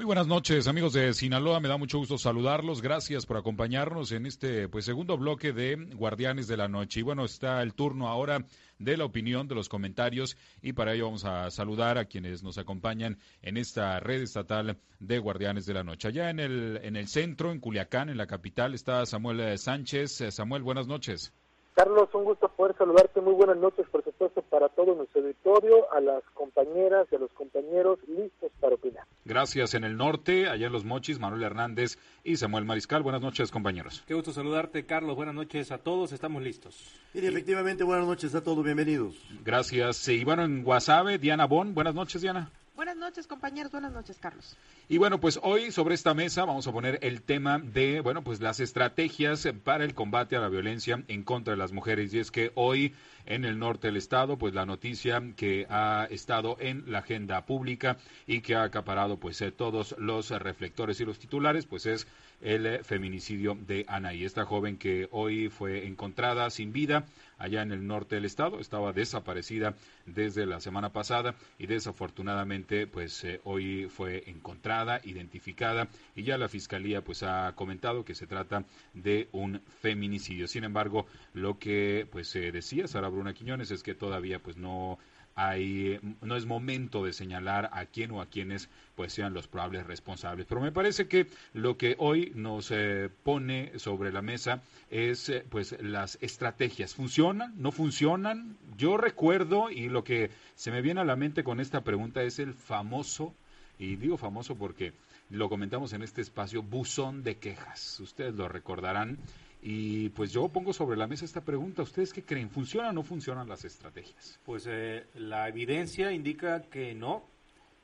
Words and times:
Muy 0.00 0.06
buenas 0.06 0.28
noches, 0.28 0.66
amigos 0.66 0.94
de 0.94 1.12
Sinaloa. 1.12 1.60
Me 1.60 1.68
da 1.68 1.76
mucho 1.76 1.98
gusto 1.98 2.16
saludarlos. 2.16 2.80
Gracias 2.80 3.26
por 3.26 3.36
acompañarnos 3.36 4.12
en 4.12 4.24
este 4.24 4.66
pues 4.66 4.86
segundo 4.86 5.18
bloque 5.18 5.52
de 5.52 5.76
Guardianes 5.94 6.48
de 6.48 6.56
la 6.56 6.68
Noche. 6.68 7.00
Y 7.00 7.02
bueno, 7.02 7.26
está 7.26 7.60
el 7.60 7.74
turno 7.74 8.08
ahora 8.08 8.46
de 8.78 8.96
la 8.96 9.04
opinión, 9.04 9.46
de 9.46 9.56
los 9.56 9.68
comentarios 9.68 10.38
y 10.62 10.72
para 10.72 10.94
ello 10.94 11.04
vamos 11.04 11.26
a 11.26 11.50
saludar 11.50 11.98
a 11.98 12.06
quienes 12.06 12.42
nos 12.42 12.56
acompañan 12.56 13.18
en 13.42 13.58
esta 13.58 14.00
red 14.00 14.22
estatal 14.22 14.78
de 15.00 15.18
Guardianes 15.18 15.66
de 15.66 15.74
la 15.74 15.84
Noche. 15.84 16.08
Allá 16.08 16.30
en 16.30 16.40
el 16.40 16.80
en 16.82 16.96
el 16.96 17.06
centro, 17.06 17.52
en 17.52 17.60
Culiacán, 17.60 18.08
en 18.08 18.16
la 18.16 18.26
capital, 18.26 18.72
está 18.72 19.04
Samuel 19.04 19.58
Sánchez. 19.58 20.24
Samuel, 20.30 20.62
buenas 20.62 20.86
noches. 20.86 21.34
Carlos, 21.80 22.10
un 22.12 22.24
gusto 22.24 22.46
poder 22.50 22.76
saludarte. 22.76 23.22
Muy 23.22 23.32
buenas 23.32 23.56
noches, 23.56 23.86
por 23.90 24.04
supuesto, 24.04 24.42
para 24.42 24.68
todo 24.68 24.94
nuestro 24.94 25.22
auditorio, 25.22 25.90
a 25.94 26.00
las 26.02 26.22
compañeras 26.34 27.08
y 27.10 27.16
a 27.16 27.18
los 27.18 27.32
compañeros 27.32 27.98
listos 28.06 28.52
para 28.60 28.74
opinar. 28.74 29.04
Gracias. 29.24 29.72
En 29.72 29.84
el 29.84 29.96
norte, 29.96 30.46
allá 30.50 30.66
en 30.66 30.74
Los 30.74 30.84
Mochis, 30.84 31.18
Manuel 31.18 31.42
Hernández 31.42 31.96
y 32.22 32.36
Samuel 32.36 32.66
Mariscal. 32.66 33.02
Buenas 33.02 33.22
noches, 33.22 33.50
compañeros. 33.50 34.04
Qué 34.06 34.12
gusto 34.12 34.30
saludarte, 34.30 34.84
Carlos. 34.84 35.16
Buenas 35.16 35.34
noches 35.34 35.72
a 35.72 35.78
todos. 35.78 36.12
Estamos 36.12 36.42
listos. 36.42 36.94
Y 37.14 37.24
efectivamente, 37.24 37.82
buenas 37.82 38.06
noches 38.06 38.34
a 38.34 38.44
todos. 38.44 38.62
Bienvenidos. 38.62 39.14
Gracias. 39.42 40.06
Y 40.08 40.22
bueno, 40.22 40.44
en 40.44 40.62
Guasave, 40.62 41.16
Diana 41.16 41.46
Bon. 41.46 41.72
Buenas 41.72 41.94
noches, 41.94 42.20
Diana. 42.20 42.50
Buenas 42.74 42.96
noches, 42.96 43.26
compañeros. 43.26 43.72
Buenas 43.72 43.92
noches, 43.92 44.18
Carlos. 44.18 44.56
Y 44.88 44.98
bueno, 44.98 45.20
pues 45.20 45.38
hoy 45.42 45.70
sobre 45.70 45.94
esta 45.94 46.14
mesa 46.14 46.44
vamos 46.44 46.66
a 46.66 46.72
poner 46.72 46.98
el 47.02 47.22
tema 47.22 47.58
de, 47.58 48.00
bueno, 48.00 48.22
pues 48.22 48.40
las 48.40 48.58
estrategias 48.60 49.46
para 49.64 49.84
el 49.84 49.94
combate 49.94 50.36
a 50.36 50.40
la 50.40 50.48
violencia 50.48 51.02
en 51.08 51.22
contra 51.22 51.52
de 51.52 51.58
las 51.58 51.72
mujeres. 51.72 52.14
Y 52.14 52.20
es 52.20 52.30
que 52.30 52.52
hoy 52.54 52.94
en 53.26 53.44
el 53.44 53.58
norte 53.58 53.88
del 53.88 53.96
estado, 53.96 54.38
pues 54.38 54.54
la 54.54 54.66
noticia 54.66 55.22
que 55.36 55.66
ha 55.68 56.06
estado 56.10 56.56
en 56.58 56.90
la 56.90 56.98
agenda 56.98 57.44
pública 57.44 57.98
y 58.26 58.40
que 58.40 58.54
ha 58.54 58.62
acaparado 58.62 59.18
pues 59.18 59.40
eh, 59.42 59.52
todos 59.52 59.94
los 59.98 60.30
reflectores 60.30 61.00
y 61.00 61.04
los 61.04 61.18
titulares, 61.18 61.66
pues 61.66 61.86
es 61.86 62.06
el 62.40 62.82
feminicidio 62.84 63.58
de 63.60 63.84
Anaí, 63.86 64.24
esta 64.24 64.46
joven 64.46 64.78
que 64.78 65.08
hoy 65.10 65.50
fue 65.50 65.86
encontrada 65.86 66.48
sin 66.48 66.72
vida 66.72 67.04
allá 67.40 67.62
en 67.62 67.72
el 67.72 67.86
norte 67.86 68.14
del 68.14 68.26
estado, 68.26 68.60
estaba 68.60 68.92
desaparecida 68.92 69.74
desde 70.06 70.46
la 70.46 70.60
semana 70.60 70.92
pasada 70.92 71.34
y 71.58 71.66
desafortunadamente 71.66 72.86
pues 72.86 73.24
eh, 73.24 73.40
hoy 73.44 73.88
fue 73.88 74.22
encontrada, 74.26 75.00
identificada 75.02 75.88
y 76.14 76.22
ya 76.22 76.38
la 76.38 76.48
fiscalía 76.48 77.02
pues 77.02 77.22
ha 77.22 77.52
comentado 77.56 78.04
que 78.04 78.14
se 78.14 78.26
trata 78.26 78.64
de 78.94 79.28
un 79.32 79.60
feminicidio. 79.80 80.46
Sin 80.46 80.64
embargo, 80.64 81.06
lo 81.32 81.58
que 81.58 82.06
pues 82.12 82.28
se 82.28 82.52
decía 82.52 82.86
Sara 82.86 83.08
Bruna 83.08 83.34
Quiñones 83.34 83.70
es 83.70 83.82
que 83.82 83.94
todavía 83.94 84.38
pues 84.38 84.56
no 84.56 84.98
hay, 85.34 85.98
no 86.20 86.36
es 86.36 86.46
momento 86.46 87.04
de 87.04 87.12
señalar 87.12 87.70
a 87.72 87.86
quién 87.86 88.10
o 88.10 88.20
a 88.20 88.26
quiénes 88.26 88.68
pues 88.94 89.12
sean 89.12 89.32
los 89.32 89.48
probables 89.48 89.86
responsables. 89.86 90.46
Pero 90.46 90.60
me 90.60 90.72
parece 90.72 91.08
que 91.08 91.26
lo 91.54 91.76
que 91.76 91.96
hoy 91.98 92.32
nos 92.34 92.70
eh, 92.70 93.08
pone 93.22 93.78
sobre 93.78 94.12
la 94.12 94.22
mesa 94.22 94.62
es 94.90 95.28
eh, 95.28 95.44
pues 95.48 95.76
las 95.80 96.18
estrategias. 96.20 96.94
¿Funcionan? 96.94 97.54
¿No 97.56 97.72
funcionan? 97.72 98.56
Yo 98.76 98.96
recuerdo 98.96 99.70
y 99.70 99.88
lo 99.88 100.04
que 100.04 100.30
se 100.54 100.70
me 100.70 100.82
viene 100.82 101.00
a 101.00 101.04
la 101.04 101.16
mente 101.16 101.44
con 101.44 101.60
esta 101.60 101.82
pregunta 101.82 102.22
es 102.22 102.38
el 102.38 102.54
famoso, 102.54 103.34
y 103.78 103.96
digo 103.96 104.16
famoso 104.18 104.56
porque 104.56 104.92
lo 105.30 105.48
comentamos 105.48 105.92
en 105.92 106.02
este 106.02 106.20
espacio, 106.20 106.62
buzón 106.62 107.22
de 107.22 107.36
quejas. 107.36 108.00
Ustedes 108.00 108.34
lo 108.34 108.48
recordarán 108.48 109.18
y 109.62 110.08
pues 110.10 110.32
yo 110.32 110.48
pongo 110.48 110.72
sobre 110.72 110.96
la 110.96 111.06
mesa 111.06 111.24
esta 111.24 111.42
pregunta. 111.42 111.82
¿Ustedes 111.82 112.12
qué 112.12 112.22
creen? 112.22 112.50
¿Funcionan 112.50 112.90
o 112.90 112.92
no 112.94 113.02
funcionan 113.02 113.48
las 113.48 113.64
estrategias? 113.64 114.38
Pues 114.44 114.66
eh, 114.66 115.06
la 115.14 115.48
evidencia 115.48 116.12
indica 116.12 116.62
que 116.62 116.94
no. 116.94 117.24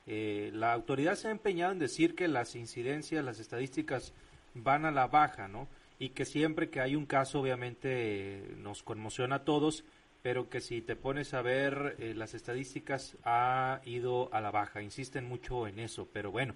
Eh, 0.07 0.51
la 0.55 0.73
autoridad 0.73 1.17
se 1.17 1.29
ha 1.29 1.33
empeñado 1.33 1.73
en 1.73 1.79
decir 1.79 2.15
que 2.15 2.29
las 2.29 2.55
incidencias, 2.55 3.25
las 3.25 3.41
estadísticas 3.41 4.15
van 4.55 4.87
a 4.87 4.91
la 4.91 5.09
baja, 5.09 5.49
¿no? 5.49 5.69
Y 5.99 6.11
que 6.11 6.25
siempre 6.25 6.71
que 6.71 6.81
hay 6.81 6.95
un 6.95 7.07
caso, 7.07 7.41
obviamente, 7.41 8.55
nos 8.59 8.83
conmociona 8.83 9.37
a 9.37 9.45
todos, 9.45 9.85
pero 10.23 10.49
que 10.49 10.61
si 10.61 10.81
te 10.81 10.97
pones 10.97 11.35
a 11.35 11.43
ver 11.43 11.97
eh, 11.99 12.15
las 12.15 12.35
estadísticas 12.35 13.17
ha 13.25 13.81
ido 13.85 14.33
a 14.33 14.41
la 14.41 14.51
baja. 14.51 14.81
Insisten 14.81 15.27
mucho 15.27 15.67
en 15.67 15.79
eso, 15.79 16.09
pero 16.13 16.31
bueno, 16.31 16.55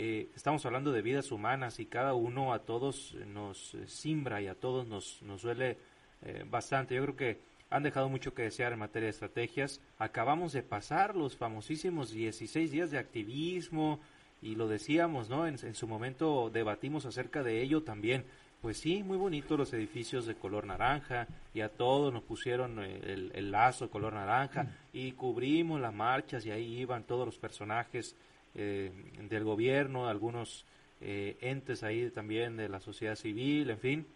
eh, 0.00 0.28
estamos 0.36 0.64
hablando 0.64 0.92
de 0.92 1.02
vidas 1.02 1.32
humanas 1.32 1.80
y 1.80 1.86
cada 1.86 2.14
uno 2.14 2.52
a 2.52 2.60
todos 2.60 3.16
nos 3.26 3.76
simbra 3.86 4.40
y 4.40 4.46
a 4.46 4.54
todos 4.54 4.86
nos, 4.86 5.20
nos 5.22 5.42
duele 5.42 5.76
eh, 6.22 6.44
bastante. 6.48 6.94
Yo 6.94 7.02
creo 7.02 7.16
que 7.16 7.40
han 7.68 7.82
dejado 7.82 8.08
mucho 8.08 8.32
que 8.32 8.42
desear 8.42 8.72
en 8.72 8.78
materia 8.78 9.06
de 9.06 9.10
estrategias. 9.10 9.80
Acabamos 9.98 10.52
de 10.52 10.62
pasar 10.62 11.16
los 11.16 11.36
famosísimos 11.36 12.12
16 12.12 12.70
días 12.70 12.92
de 12.92 12.98
activismo 12.98 13.98
y 14.40 14.54
lo 14.54 14.68
decíamos, 14.68 15.28
¿no? 15.28 15.48
En, 15.48 15.58
su 15.74 15.88
momento 15.88 16.48
debatimos 16.48 17.04
acerca 17.04 17.42
de 17.42 17.60
ello 17.60 17.82
también. 17.82 18.24
Pues 18.62 18.78
sí, 18.78 19.02
muy 19.02 19.16
bonitos 19.16 19.58
los 19.58 19.72
edificios 19.72 20.26
de 20.26 20.36
color 20.36 20.64
naranja 20.64 21.26
y 21.54 21.60
a 21.60 21.70
todos 21.70 22.12
nos 22.12 22.22
pusieron 22.22 22.78
eh, 22.84 23.30
el, 23.34 23.50
lazo 23.50 23.90
color 23.90 24.12
naranja 24.12 24.68
y 24.92 25.10
cubrimos 25.10 25.80
las 25.80 25.92
marchas 25.92 26.46
y 26.46 26.52
ahí 26.52 26.78
iban 26.78 27.02
todos 27.02 27.26
los 27.26 27.36
personajes 27.36 28.14
eh, 28.54 28.90
del 29.28 29.44
gobierno, 29.44 30.08
algunos 30.08 30.64
eh, 31.00 31.36
entes 31.40 31.82
ahí 31.82 32.10
también 32.10 32.56
de 32.56 32.68
la 32.68 32.80
sociedad 32.80 33.14
civil, 33.14 33.70
en 33.70 33.78
fin, 33.78 34.06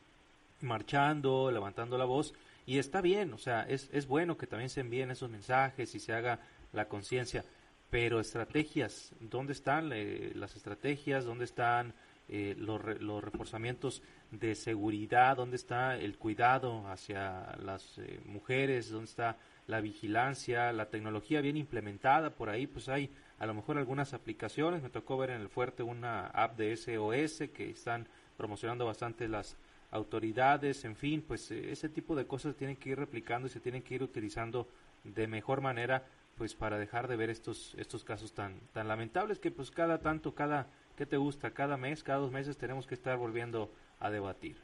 marchando, 0.60 1.50
levantando 1.50 1.98
la 1.98 2.04
voz. 2.04 2.34
Y 2.66 2.78
está 2.78 3.00
bien, 3.00 3.32
o 3.32 3.38
sea, 3.38 3.62
es, 3.62 3.88
es 3.92 4.06
bueno 4.06 4.36
que 4.36 4.46
también 4.46 4.70
se 4.70 4.80
envíen 4.80 5.10
esos 5.10 5.30
mensajes 5.30 5.94
y 5.94 6.00
se 6.00 6.12
haga 6.12 6.40
la 6.72 6.88
conciencia, 6.88 7.44
pero 7.90 8.20
estrategias, 8.20 9.12
¿dónde 9.20 9.52
están 9.52 9.90
eh, 9.92 10.32
las 10.34 10.56
estrategias? 10.56 11.24
¿Dónde 11.24 11.44
están 11.44 11.94
los, 12.28 13.00
los, 13.00 13.22
reforzamientos 13.22 14.00
de 14.30 14.54
seguridad? 14.54 15.36
¿Dónde 15.36 15.56
está 15.56 15.98
el 15.98 16.16
cuidado 16.16 16.86
hacia 16.88 17.56
las 17.62 18.00
mujeres? 18.24 18.88
¿Dónde 18.88 19.10
está 19.10 19.36
la 19.66 19.80
vigilancia? 19.80 20.72
La 20.72 20.90
tecnología 20.90 21.40
bien 21.40 21.56
implementada 21.56 22.30
por 22.30 22.50
ahí, 22.50 22.66
pues 22.66 22.88
hay 22.88 23.10
a 23.38 23.46
lo 23.46 23.54
mejor 23.54 23.78
algunas 23.78 24.14
aplicaciones. 24.14 24.82
Me 24.82 24.90
tocó 24.90 25.16
ver 25.16 25.30
en 25.30 25.40
el 25.40 25.48
fuerte 25.48 25.82
una 25.82 26.26
app 26.28 26.56
de 26.56 26.76
SOS 26.76 27.50
que 27.54 27.70
están 27.70 28.06
promocionando 28.36 28.86
bastante 28.86 29.28
las 29.28 29.56
autoridades, 29.90 30.84
en 30.84 30.96
fin, 30.96 31.22
pues 31.26 31.50
eh, 31.50 31.70
ese 31.70 31.88
tipo 31.88 32.16
de 32.16 32.26
cosas 32.26 32.56
tienen 32.56 32.76
que 32.76 32.90
ir 32.90 32.98
replicando 32.98 33.46
y 33.46 33.50
se 33.50 33.60
tienen 33.60 33.82
que 33.82 33.94
ir 33.94 34.02
utilizando 34.02 34.66
de 35.04 35.26
mejor 35.26 35.60
manera 35.60 36.04
pues 36.36 36.54
para 36.54 36.78
dejar 36.78 37.08
de 37.08 37.16
ver 37.16 37.28
estos 37.28 37.74
estos 37.76 38.04
casos 38.04 38.32
tan 38.32 38.58
tan 38.72 38.88
lamentables 38.88 39.38
que 39.38 39.50
pues 39.50 39.70
cada 39.70 39.98
tanto 39.98 40.34
cada 40.34 40.66
qué 40.96 41.04
te 41.04 41.16
gusta 41.16 41.50
cada 41.50 41.76
mes 41.76 42.02
cada 42.02 42.20
dos 42.20 42.32
meses 42.32 42.56
tenemos 42.56 42.86
que 42.86 42.94
estar 42.94 43.18
volviendo 43.18 43.70
a 44.00 44.10
debatir 44.10 44.56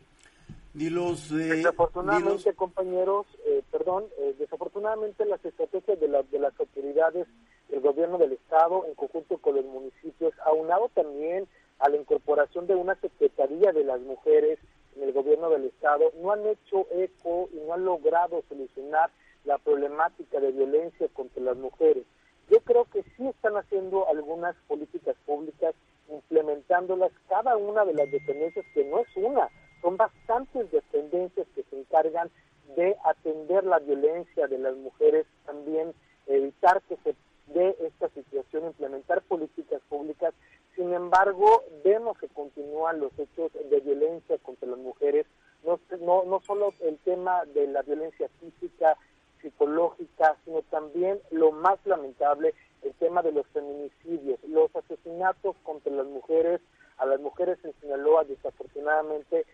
y 0.78 0.90
los 0.90 1.30
eh, 1.32 1.34
desafortunadamente 1.34 2.54
compañeros 2.54 3.26
eh, 3.46 3.62
perdón 3.70 4.04
desafortunadamente 4.38 5.24
las 5.24 5.44
estrategias 5.44 5.98
de, 5.98 6.08
de 6.08 6.38
las 6.38 6.58
autoridades 6.58 7.26
el 7.70 7.80
gobierno 7.80 8.18
del 8.18 8.32
estado 8.32 8.84
en 8.86 8.94
conjunto 8.94 9.38
con 9.38 9.56
los 9.56 9.64
municipios, 9.64 10.32
aunado 10.44 10.90
también 10.94 11.46
a 11.78 11.88
la 11.88 11.96
incorporación 11.96 12.66
de 12.66 12.74
una 12.74 12.94
secretaría 12.96 13.72
de 13.72 13.84
las 13.84 14.00
mujeres 14.00 14.58
en 14.96 15.04
el 15.04 15.12
gobierno 15.12 15.50
del 15.50 15.66
estado, 15.66 16.12
no 16.20 16.32
han 16.32 16.46
hecho 16.46 16.86
eco 16.90 17.48
y 17.52 17.56
no 17.60 17.74
han 17.74 17.84
logrado 17.84 18.42
solucionar 18.48 19.10
la 19.44 19.58
problemática 19.58 20.40
de 20.40 20.52
violencia 20.52 21.08
contra 21.12 21.42
las 21.42 21.56
mujeres. 21.56 22.04
Yo 22.50 22.60
creo 22.60 22.86
que 22.86 23.02
sí 23.16 23.28
están 23.28 23.56
haciendo 23.56 24.08
algunas 24.08 24.56
políticas 24.66 25.16
públicas, 25.26 25.74
implementándolas 26.10 27.12
cada 27.28 27.56
una 27.56 27.84
de 27.84 27.94
las 27.94 28.10
dependencias, 28.10 28.64
que 28.74 28.84
no 28.84 29.00
es 29.00 29.08
una, 29.16 29.48
son 29.82 29.96
bastantes 29.96 30.70
dependencias 30.70 31.46
que 31.54 31.62
se 31.64 31.78
encargan 31.78 32.30
de 32.76 32.96
atender 33.04 33.64
la 33.64 33.78
violencia 33.78 34.46
de 34.46 34.58
las 34.58 34.76
mujeres, 34.76 35.26
también 35.46 35.92
evitar 36.26 36.82
que 36.82 36.96
se 37.04 37.14
de 37.54 37.76
esta 37.80 38.08
situación, 38.10 38.66
implementar 38.66 39.22
políticas 39.22 39.80
públicas. 39.88 40.34
Sin 40.76 40.92
embargo, 40.92 41.64
vemos 41.84 42.18
que 42.18 42.28
continúan 42.28 43.00
los 43.00 43.10
hechos 43.18 43.50
de 43.52 43.80
violencia 43.80 44.38
contra 44.38 44.68
las 44.68 44.78
mujeres, 44.78 45.26
no, 45.64 45.80
no, 46.00 46.24
no 46.24 46.40
solo 46.46 46.72
el 46.80 46.98
tema 46.98 47.44
de 47.46 47.66
la 47.66 47.82
violencia 47.82 48.28
física, 48.40 48.96
psicológica, 49.42 50.36
sino 50.44 50.62
también 50.62 51.20
lo 51.30 51.52
más 51.52 51.78
lamentable, 51.84 52.54
el 52.82 52.92
tema 52.94 53.22
de 53.22 53.32
los 53.32 53.46
feminicidios, 53.48 54.38
los 54.44 54.74
asesinatos 54.76 55.56
contra 55.64 55.92
las 55.92 56.06
mujeres, 56.06 56.60
a 56.98 57.06
las 57.06 57.20
mujeres 57.20 57.58
en 57.64 57.72
Sinaloa 57.80 58.24
desafortunadamente 58.24 59.46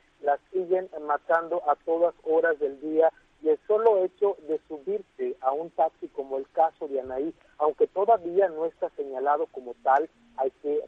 siguen 0.54 0.88
matando 1.02 1.68
a 1.68 1.74
todas 1.84 2.14
horas 2.22 2.58
del 2.60 2.80
día 2.80 3.12
y 3.42 3.50
el 3.50 3.58
solo 3.66 4.02
hecho 4.04 4.38
de 4.48 4.58
subirse 4.68 5.36
a 5.40 5.52
un 5.52 5.70
taxi 5.72 6.08
como 6.08 6.38
el 6.38 6.48
caso 6.52 6.88
de 6.88 7.00
Anaí, 7.00 7.34
aunque 7.58 7.86
todavía 7.88 8.48
no 8.48 8.64
está 8.64 8.88
señalado 8.96 9.46
como 9.48 9.74
tal, 9.82 10.08
hay 10.36 10.50
que 10.62 10.80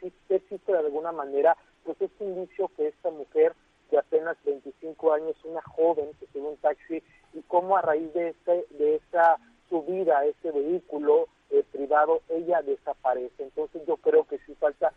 sí 0.00 0.12
existe 0.28 0.72
de 0.72 0.78
alguna 0.78 1.12
manera, 1.12 1.56
pues 1.84 2.00
es 2.00 2.10
un 2.18 2.30
indicio 2.30 2.68
que 2.76 2.88
esta 2.88 3.10
mujer 3.10 3.54
de 3.90 3.98
apenas 3.98 4.36
25 4.44 5.12
años, 5.12 5.36
una 5.44 5.62
joven 5.62 6.10
que 6.18 6.26
sube 6.32 6.48
un 6.48 6.56
taxi 6.56 7.02
y 7.32 7.42
cómo 7.42 7.76
a 7.76 7.82
raíz 7.82 8.12
de 8.14 8.30
este, 8.30 8.66
de 8.70 8.96
esa 8.96 9.38
subida 9.68 10.18
a 10.18 10.26
ese 10.26 10.50
vehículo 10.50 11.28
eh, 11.50 11.62
privado 11.70 12.22
ella 12.28 12.62
desaparece. 12.62 13.44
Entonces 13.44 13.82
yo 13.86 13.96
creo 13.98 14.24
que 14.24 14.38
sí 14.46 14.54
falta 14.56 14.92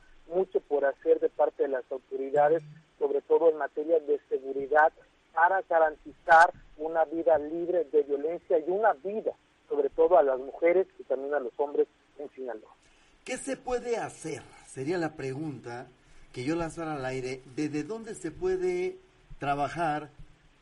hacer 0.87 1.19
de 1.19 1.29
parte 1.29 1.63
de 1.63 1.69
las 1.69 1.83
autoridades, 1.91 2.63
sobre 2.99 3.21
todo 3.21 3.49
en 3.49 3.57
materia 3.57 3.99
de 3.99 4.19
seguridad, 4.29 4.91
para 5.33 5.61
garantizar 5.69 6.51
una 6.77 7.05
vida 7.05 7.37
libre 7.37 7.85
de 7.85 8.03
violencia 8.03 8.59
y 8.59 8.69
una 8.69 8.93
vida, 8.93 9.33
sobre 9.69 9.89
todo 9.89 10.17
a 10.17 10.23
las 10.23 10.39
mujeres 10.39 10.87
y 10.99 11.03
también 11.03 11.33
a 11.33 11.39
los 11.39 11.53
hombres 11.57 11.87
en 12.17 12.29
Sinaloa. 12.31 12.73
¿Qué 13.23 13.37
se 13.37 13.57
puede 13.57 13.97
hacer? 13.97 14.41
Sería 14.67 14.97
la 14.97 15.15
pregunta 15.15 15.87
que 16.31 16.43
yo 16.43 16.55
lanzara 16.55 16.95
al 16.95 17.05
aire. 17.05 17.41
¿Desde 17.55 17.83
dónde 17.83 18.15
se 18.15 18.31
puede 18.31 18.97
trabajar 19.39 20.09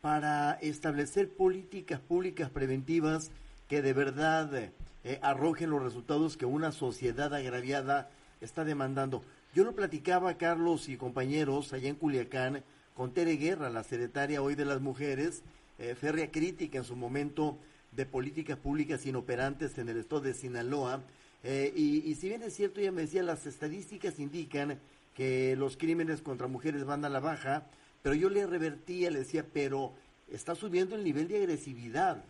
para 0.02 0.54
establecer 0.62 1.30
políticas 1.30 2.00
públicas 2.00 2.50
preventivas 2.50 3.32
que 3.68 3.82
de 3.82 3.94
verdad 3.94 4.72
eh, 5.04 5.20
arrojen 5.22 5.70
los 5.70 5.82
resultados 5.82 6.38
que 6.38 6.46
una 6.46 6.72
sociedad 6.72 7.34
agraviada 7.34 8.10
está 8.42 8.64
demandando. 8.64 9.24
Yo 9.56 9.64
lo 9.64 9.74
platicaba, 9.74 10.34
Carlos 10.34 10.90
y 10.90 10.98
compañeros, 10.98 11.72
allá 11.72 11.88
en 11.88 11.96
Culiacán, 11.96 12.62
con 12.94 13.14
Tere 13.14 13.38
Guerra, 13.38 13.70
la 13.70 13.86
secretaria 13.86 14.42
hoy 14.42 14.54
de 14.54 14.66
las 14.66 14.82
mujeres, 14.82 15.44
eh, 15.80 15.96
férrea 15.96 16.30
crítica 16.30 16.80
en 16.80 16.84
su 16.84 16.98
momento 16.98 17.58
de 17.94 18.06
políticas 18.06 18.58
públicas 18.58 19.06
inoperantes 19.06 19.78
en 19.78 19.88
el 19.88 20.00
estado 20.00 20.20
de 20.20 20.34
Sinaloa. 20.34 21.04
Eh, 21.42 21.72
y, 21.74 22.00
y, 22.00 22.16
si 22.16 22.28
bien 22.28 22.44
es 22.44 22.54
cierto, 22.54 22.82
ella 22.82 22.92
me 22.92 23.04
decía, 23.04 23.24
las 23.24 23.46
estadísticas 23.46 24.20
indican 24.20 24.78
que 25.14 25.56
los 25.56 25.78
crímenes 25.78 26.22
contra 26.22 26.48
mujeres 26.48 26.84
van 26.84 27.06
a 27.06 27.10
la 27.10 27.22
baja, 27.22 27.64
pero 28.02 28.14
yo 28.14 28.30
le 28.30 28.46
revertía, 28.46 29.10
le 29.10 29.20
decía, 29.20 29.46
pero 29.54 29.94
está 30.30 30.56
subiendo 30.56 30.96
el 30.98 31.04
nivel 31.06 31.30
de 31.30 31.38
agresividad, 31.38 32.26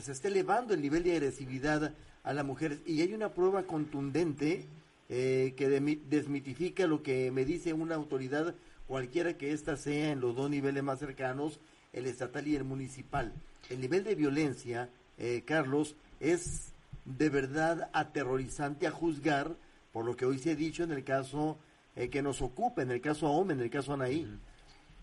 se 0.00 0.12
está 0.12 0.28
elevando 0.28 0.74
el 0.74 0.80
nivel 0.80 1.02
de 1.02 1.14
agresividad 1.16 1.92
a 2.22 2.32
las 2.32 2.44
mujeres 2.44 2.78
y 2.86 3.00
hay 3.00 3.14
una 3.14 3.34
prueba 3.34 3.64
contundente 3.64 4.68
eh, 5.14 5.52
que 5.58 5.68
desmitifica 5.68 6.86
lo 6.86 7.02
que 7.02 7.30
me 7.30 7.44
dice 7.44 7.74
una 7.74 7.96
autoridad, 7.96 8.54
cualquiera 8.86 9.36
que 9.36 9.52
ésta 9.52 9.76
sea 9.76 10.10
en 10.10 10.20
los 10.20 10.34
dos 10.34 10.48
niveles 10.48 10.82
más 10.82 11.00
cercanos, 11.00 11.60
el 11.92 12.06
estatal 12.06 12.48
y 12.48 12.56
el 12.56 12.64
municipal. 12.64 13.30
El 13.68 13.82
nivel 13.82 14.04
de 14.04 14.14
violencia, 14.14 14.88
eh, 15.18 15.42
Carlos, 15.44 15.96
es 16.18 16.72
de 17.04 17.28
verdad 17.28 17.90
aterrorizante 17.92 18.86
a 18.86 18.90
juzgar 18.90 19.54
por 19.92 20.06
lo 20.06 20.16
que 20.16 20.24
hoy 20.24 20.38
se 20.38 20.52
ha 20.52 20.54
dicho 20.54 20.82
en 20.82 20.92
el 20.92 21.04
caso 21.04 21.58
eh, 21.94 22.08
que 22.08 22.22
nos 22.22 22.40
ocupa, 22.40 22.80
en 22.80 22.90
el 22.90 23.02
caso 23.02 23.26
Aome, 23.26 23.52
en 23.52 23.60
el 23.60 23.68
caso 23.68 23.92
Anaí. 23.92 24.26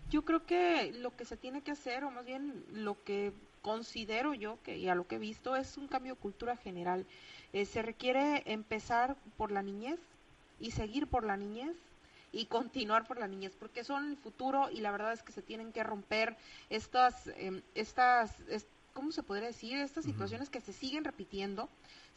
Yo 0.09 0.25
creo 0.25 0.44
que 0.44 0.91
lo 0.91 1.15
que 1.15 1.25
se 1.25 1.38
tiene 1.38 1.61
que 1.61 1.69
hacer, 1.69 2.03
o 2.03 2.09
más 2.09 2.25
bien 2.25 2.65
lo 2.73 3.03
que 3.03 3.31
considero 3.61 4.33
yo 4.33 4.57
que 4.63 4.75
y 4.79 4.89
a 4.89 4.95
lo 4.95 5.06
que 5.06 5.17
he 5.17 5.19
visto 5.19 5.56
es 5.56 5.77
un 5.77 5.88
cambio 5.88 6.15
de 6.15 6.19
cultura 6.19 6.57
general. 6.57 7.06
Eh, 7.54 7.66
se 7.66 7.81
requiere 7.81 8.44
empezar 8.46 9.16
por 9.38 9.51
la 9.51 9.63
niñez 9.63 10.00
y 10.60 10.72
seguir 10.72 11.07
por 11.07 11.24
la 11.24 11.38
niñez 11.38 11.75
y 12.31 12.46
continuar 12.46 13.07
por 13.07 13.18
la 13.18 13.28
niñez, 13.28 13.56
porque 13.60 13.84
son 13.84 14.12
el 14.12 14.18
futuro 14.18 14.69
y 14.69 14.81
la 14.81 14.92
verdad 14.92 15.13
es 15.13 15.24
que 15.24 15.31
se 15.31 15.42
tienen 15.42 15.72
que 15.72 15.84
romper 15.84 16.38
estas, 16.69 17.28
em, 17.38 17.62
estas, 17.74 18.36
¿cómo 18.94 19.12
se 19.12 19.24
podría 19.24 19.48
decir? 19.48 19.78
Estas 19.78 20.06
situaciones 20.06 20.50
que 20.50 20.62
se 20.62 20.74
siguen 20.74 21.04
repitiendo, 21.04 21.69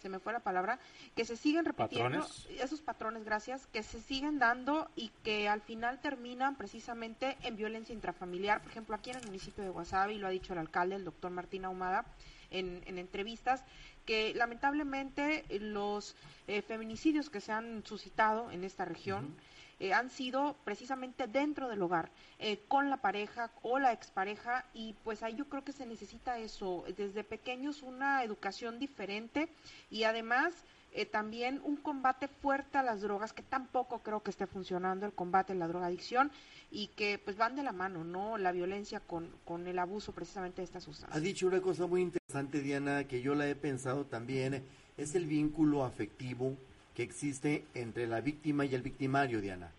se 0.03 0.09
me 0.09 0.19
fue 0.19 0.33
la 0.33 0.41
palabra, 0.41 0.81
que 1.15 1.25
se 1.25 1.37
siguen 1.37 1.65
repitiendo, 1.65 2.27
esos 2.59 2.83
patrones, 2.83 3.25
gracias, 3.25 3.67
que 3.69 3.83
se 3.83 4.01
siguen 4.03 4.39
dando 4.39 4.91
y 4.97 5.11
que 5.23 5.49
al 5.49 5.63
final 5.63 6.01
terminan 6.01 6.57
precisamente 6.57 7.39
en 7.43 7.57
violencia 7.57 7.95
intrafamiliar. 7.95 8.61
Por 8.61 8.73
ejemplo, 8.73 8.97
aquí 8.97 9.11
en 9.11 9.17
el 9.17 9.27
municipio 9.27 9.63
de 9.63 9.71
Guasave, 9.71 10.15
y 10.15 10.19
lo 10.19 10.27
ha 10.27 10.31
dicho 10.31 10.53
el 10.53 10.59
alcalde, 10.59 10.97
el 10.97 11.05
doctor 11.05 11.31
Martín 11.31 11.65
Ahumada, 11.65 12.05
en, 12.53 12.99
entrevistas, 12.99 13.65
que 14.07 14.35
lamentablemente 14.35 15.45
los 15.61 16.17
eh, 16.47 16.63
feminicidios 16.63 17.31
que 17.31 17.41
se 17.41 17.53
han 17.53 17.85
suscitado 17.85 18.51
en 18.51 18.65
esta 18.65 18.85
región, 18.85 19.37
eh, 19.81 19.93
han 19.93 20.11
sido 20.11 20.57
precisamente 20.65 21.27
dentro 21.27 21.69
del 21.69 21.83
hogar, 21.83 22.11
eh, 22.39 22.61
con 22.69 22.91
la 22.91 22.99
pareja 22.99 23.51
o 23.63 23.79
la 23.79 23.93
expareja, 23.93 24.65
y 24.75 24.95
pues 25.05 25.23
ahí 25.23 25.35
yo 25.35 25.49
creo 25.49 25.65
que 25.65 25.73
se 25.73 25.87
necesita 25.87 26.39
eso, 26.39 26.85
desde 26.97 27.25
pequeños 27.25 27.83
una 27.83 28.23
educación 28.25 28.79
diferente 28.79 29.49
y 29.91 30.05
además 30.05 30.53
eh, 30.95 31.07
también 31.07 31.61
un 31.65 31.77
combate 31.77 32.29
fuerte 32.29 32.77
a 32.77 32.83
las 32.83 33.01
drogas, 33.01 33.33
que 33.33 33.43
tampoco 33.43 34.01
creo 34.01 34.23
que 34.23 34.31
esté 34.31 34.47
funcionando 34.47 35.07
el 35.07 35.13
combate 35.13 35.55
a 35.55 35.57
la 35.57 35.67
drogadicción 35.67 36.31
y 36.71 36.89
que 36.89 37.19
pues 37.19 37.37
van 37.37 37.57
de 37.57 37.63
la 37.63 37.73
mano, 37.73 38.05
¿no? 38.05 38.37
La 38.37 38.53
violencia 38.53 39.01
con, 39.01 39.31
con 39.45 39.67
el 39.67 39.79
abuso 39.79 40.13
precisamente 40.13 40.61
de 40.61 40.65
estas 40.65 40.85
sustancias. 40.85 41.17
Ha 41.17 41.21
dicho 41.21 41.47
una 41.47 41.63
cosa 41.63 41.87
muy 41.87 42.03
interesante, 42.03 42.61
Diana, 42.61 43.05
que 43.05 43.23
yo 43.23 43.35
la 43.35 43.49
he 43.49 43.55
pensado 43.55 44.05
también, 44.05 44.65
es 44.99 45.15
el 45.15 45.27
vínculo 45.27 45.85
afectivo 45.85 46.57
que 46.95 47.03
existe 47.03 47.65
entre 47.75 48.07
la 48.07 48.21
víctima 48.21 48.65
y 48.65 48.75
el 48.75 48.83
victimario, 48.83 49.41
Diana. 49.41 49.71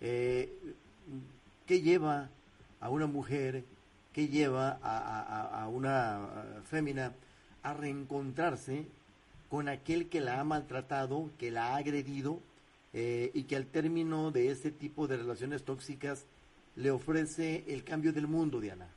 Eh, 0.00 0.52
¿Qué 1.66 1.80
lleva 1.80 2.28
a 2.80 2.90
una 2.90 3.06
mujer, 3.06 3.64
qué 4.12 4.28
lleva 4.28 4.78
a, 4.82 5.66
una 5.68 6.60
fémina 6.68 7.12
a 7.62 7.72
reencontrarse 7.72 8.86
con 9.48 9.68
aquel 9.68 10.08
que 10.08 10.20
la 10.20 10.40
ha 10.40 10.44
maltratado, 10.44 11.30
que 11.38 11.50
la 11.50 11.68
ha 11.68 11.76
agredido 11.76 12.40
eh, 12.92 13.30
y 13.32 13.44
que 13.44 13.56
al 13.56 13.66
término 13.66 14.30
de 14.30 14.50
ese 14.50 14.70
tipo 14.70 15.06
de 15.06 15.16
relaciones 15.16 15.64
tóxicas 15.64 16.26
le 16.76 16.90
ofrece 16.90 17.64
el 17.68 17.84
cambio 17.84 18.12
del 18.12 18.26
mundo, 18.26 18.60
Diana? 18.60 18.88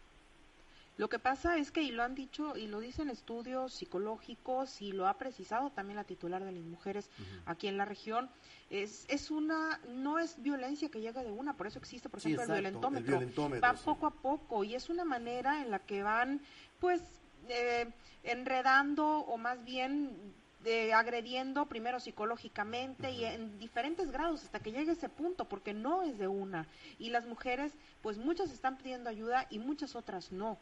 Lo 0.97 1.09
que 1.09 1.19
pasa 1.19 1.57
es 1.57 1.71
que, 1.71 1.81
y 1.81 1.91
lo 1.91 2.03
han 2.03 2.15
dicho, 2.15 2.57
y 2.57 2.67
lo 2.67 2.79
dicen 2.79 3.09
estudios 3.09 3.73
psicológicos, 3.73 4.81
y 4.81 4.91
lo 4.91 5.07
ha 5.07 5.17
precisado 5.17 5.69
también 5.69 5.95
la 5.95 6.03
titular 6.03 6.43
de 6.43 6.51
las 6.51 6.63
mujeres 6.63 7.09
aquí 7.45 7.67
en 7.67 7.77
la 7.77 7.85
región, 7.85 8.29
es, 8.71 9.05
es 9.07 9.29
una, 9.29 9.79
no 9.89 10.17
es 10.17 10.41
violencia 10.41 10.89
que 10.89 10.99
llega 10.99 11.23
de 11.23 11.31
una, 11.31 11.55
por 11.55 11.67
eso 11.67 11.77
existe, 11.77 12.09
por 12.09 12.19
ejemplo, 12.19 12.43
el, 12.43 12.49
violentómetro. 12.49 13.61
Va 13.61 13.73
poco 13.73 14.07
a 14.07 14.11
poco, 14.11 14.63
y 14.63 14.73
es 14.73 14.89
una 14.89 15.05
manera 15.05 15.61
en 15.61 15.69
la 15.69 15.79
que 15.79 16.01
van, 16.01 16.41
pues, 16.79 17.01
eh, 17.47 17.87
enredando, 18.23 19.19
o 19.19 19.37
más 19.37 19.63
bien 19.63 20.33
de 20.63 20.93
agrediendo 20.93 21.67
primero 21.67 21.99
psicológicamente 21.99 23.11
y 23.11 23.23
en 23.23 23.57
diferentes 23.57 24.11
grados 24.11 24.43
hasta 24.43 24.59
que 24.59 24.71
llegue 24.71 24.93
ese 24.93 25.07
punto, 25.07 25.47
porque 25.47 25.73
no 25.73 26.03
es 26.03 26.17
de 26.17 26.27
una. 26.27 26.67
Y 26.97 27.09
las 27.09 27.25
mujeres, 27.25 27.73
pues 28.01 28.17
muchas 28.17 28.51
están 28.51 28.77
pidiendo 28.77 29.09
ayuda 29.09 29.47
y 29.49 29.59
muchas 29.59 29.95
otras 29.95 30.31
no. 30.31 30.57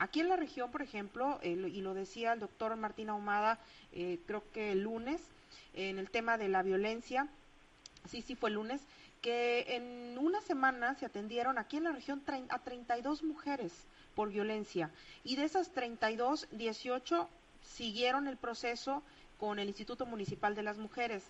Aquí 0.00 0.20
en 0.20 0.30
la 0.30 0.36
región, 0.36 0.70
por 0.70 0.80
ejemplo, 0.80 1.38
y 1.42 1.82
lo 1.82 1.92
decía 1.92 2.32
el 2.32 2.40
doctor 2.40 2.74
Martín 2.74 3.10
Ahumada, 3.10 3.58
eh, 3.92 4.18
creo 4.26 4.42
que 4.50 4.72
el 4.72 4.80
lunes, 4.80 5.20
en 5.74 5.98
el 5.98 6.08
tema 6.08 6.38
de 6.38 6.48
la 6.48 6.62
violencia, 6.62 7.28
sí, 8.08 8.22
sí 8.22 8.34
fue 8.34 8.48
el 8.48 8.54
lunes, 8.54 8.80
que 9.20 9.76
en 9.76 10.16
una 10.16 10.40
semana 10.40 10.94
se 10.94 11.04
atendieron 11.04 11.58
aquí 11.58 11.76
en 11.76 11.84
la 11.84 11.92
región 11.92 12.22
a 12.48 12.58
32 12.60 13.22
mujeres 13.22 13.72
por 14.14 14.30
violencia 14.30 14.90
y 15.22 15.36
de 15.36 15.44
esas 15.44 15.70
32, 15.70 16.48
18 16.52 17.28
siguieron 17.62 18.26
el 18.26 18.38
proceso 18.38 19.02
con 19.38 19.58
el 19.58 19.68
Instituto 19.68 20.06
Municipal 20.06 20.54
de 20.54 20.62
las 20.62 20.78
Mujeres 20.78 21.24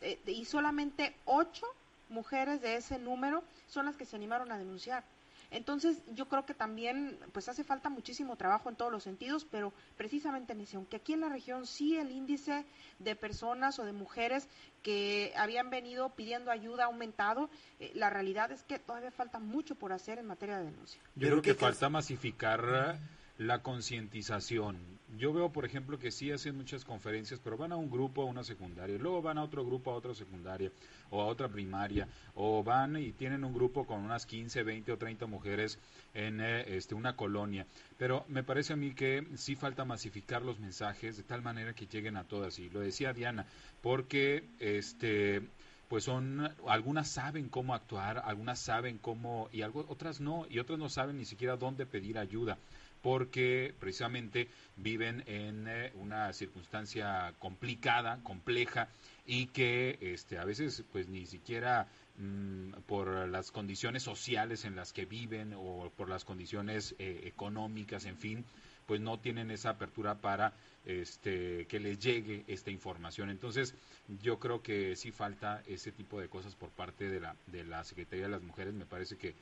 eh, 0.00 0.18
y 0.26 0.46
solamente 0.46 1.14
8 1.26 1.64
mujeres 2.08 2.60
de 2.60 2.74
ese 2.74 2.98
número 2.98 3.44
son 3.68 3.86
las 3.86 3.94
que 3.94 4.04
se 4.04 4.16
animaron 4.16 4.50
a 4.50 4.58
denunciar. 4.58 5.04
Entonces, 5.50 5.98
yo 6.14 6.26
creo 6.28 6.44
que 6.44 6.54
también 6.54 7.18
pues 7.32 7.48
hace 7.48 7.64
falta 7.64 7.88
muchísimo 7.88 8.36
trabajo 8.36 8.68
en 8.68 8.76
todos 8.76 8.92
los 8.92 9.02
sentidos, 9.02 9.46
pero 9.50 9.72
precisamente 9.96 10.52
en 10.52 10.60
ese, 10.60 10.76
aunque 10.76 10.96
aquí 10.96 11.12
en 11.12 11.20
la 11.20 11.28
región 11.28 11.66
sí 11.66 11.96
el 11.96 12.10
índice 12.10 12.64
de 12.98 13.16
personas 13.16 13.78
o 13.78 13.84
de 13.84 13.92
mujeres 13.92 14.48
que 14.82 15.32
habían 15.36 15.70
venido 15.70 16.10
pidiendo 16.10 16.50
ayuda 16.50 16.84
ha 16.84 16.86
aumentado, 16.86 17.50
eh, 17.80 17.92
la 17.94 18.10
realidad 18.10 18.50
es 18.52 18.62
que 18.62 18.78
todavía 18.78 19.10
falta 19.10 19.38
mucho 19.38 19.74
por 19.74 19.92
hacer 19.92 20.18
en 20.18 20.26
materia 20.26 20.58
de 20.58 20.66
denuncia. 20.66 21.00
Yo 21.14 21.28
creo 21.28 21.42
que 21.42 21.54
falta 21.54 21.88
masificar 21.88 22.98
la 23.38 23.62
concientización. 23.62 24.95
Yo 25.14 25.32
veo, 25.32 25.50
por 25.50 25.64
ejemplo, 25.64 25.98
que 25.98 26.10
sí 26.10 26.32
hacen 26.32 26.56
muchas 26.56 26.84
conferencias, 26.84 27.40
pero 27.42 27.56
van 27.56 27.72
a 27.72 27.76
un 27.76 27.88
grupo, 27.88 28.22
a 28.22 28.24
una 28.24 28.42
secundaria, 28.42 28.98
luego 28.98 29.22
van 29.22 29.38
a 29.38 29.44
otro 29.44 29.64
grupo, 29.64 29.92
a 29.92 29.94
otra 29.94 30.14
secundaria, 30.14 30.72
o 31.10 31.22
a 31.22 31.26
otra 31.26 31.48
primaria, 31.48 32.08
o 32.34 32.62
van 32.64 32.96
y 32.96 33.12
tienen 33.12 33.44
un 33.44 33.54
grupo 33.54 33.86
con 33.86 34.00
unas 34.00 34.26
15, 34.26 34.64
20 34.64 34.92
o 34.92 34.98
30 34.98 35.26
mujeres 35.26 35.78
en 36.12 36.40
eh, 36.40 36.76
este, 36.76 36.94
una 36.94 37.14
colonia. 37.14 37.66
Pero 37.96 38.24
me 38.28 38.42
parece 38.42 38.72
a 38.72 38.76
mí 38.76 38.94
que 38.94 39.26
sí 39.36 39.54
falta 39.54 39.84
masificar 39.84 40.42
los 40.42 40.58
mensajes 40.58 41.16
de 41.16 41.22
tal 41.22 41.40
manera 41.40 41.72
que 41.72 41.86
lleguen 41.86 42.16
a 42.16 42.24
todas. 42.24 42.58
Y 42.58 42.68
lo 42.68 42.80
decía 42.80 43.12
Diana, 43.12 43.46
porque 43.82 44.44
este 44.58 45.42
pues 45.88 46.02
son 46.02 46.52
algunas 46.66 47.08
saben 47.08 47.48
cómo 47.48 47.72
actuar, 47.72 48.20
algunas 48.24 48.58
saben 48.58 48.98
cómo 48.98 49.48
y 49.52 49.62
algo, 49.62 49.86
otras 49.88 50.20
no 50.20 50.44
y 50.50 50.58
otras 50.58 50.80
no 50.80 50.88
saben 50.88 51.16
ni 51.16 51.24
siquiera 51.24 51.56
dónde 51.56 51.86
pedir 51.86 52.18
ayuda 52.18 52.58
porque 53.02 53.74
precisamente 53.78 54.48
viven 54.76 55.22
en 55.26 55.66
eh, 55.68 55.92
una 55.94 56.32
circunstancia 56.32 57.34
complicada, 57.38 58.20
compleja 58.22 58.88
y 59.26 59.46
que 59.46 59.98
este, 60.00 60.38
a 60.38 60.44
veces 60.44 60.84
pues 60.92 61.08
ni 61.08 61.26
siquiera 61.26 61.88
mm, 62.18 62.72
por 62.86 63.28
las 63.28 63.50
condiciones 63.50 64.02
sociales 64.02 64.64
en 64.64 64.76
las 64.76 64.92
que 64.92 65.04
viven 65.04 65.54
o 65.56 65.90
por 65.96 66.08
las 66.08 66.24
condiciones 66.24 66.94
eh, 66.98 67.22
económicas, 67.24 68.04
en 68.06 68.16
fin, 68.18 68.44
pues 68.86 69.00
no 69.00 69.18
tienen 69.18 69.50
esa 69.50 69.70
apertura 69.70 70.14
para 70.14 70.52
este, 70.84 71.66
que 71.66 71.80
les 71.80 71.98
llegue 71.98 72.44
esta 72.46 72.70
información. 72.70 73.28
Entonces, 73.28 73.74
yo 74.22 74.38
creo 74.38 74.62
que 74.62 74.94
sí 74.94 75.10
falta 75.10 75.62
ese 75.66 75.90
tipo 75.90 76.20
de 76.20 76.28
cosas 76.28 76.54
por 76.54 76.70
parte 76.70 77.10
de 77.10 77.20
la, 77.20 77.34
de 77.48 77.64
la 77.64 77.82
Secretaría 77.82 78.26
de 78.26 78.30
las 78.30 78.42
Mujeres. 78.42 78.72
Me 78.72 78.86
parece 78.86 79.16
que 79.16 79.34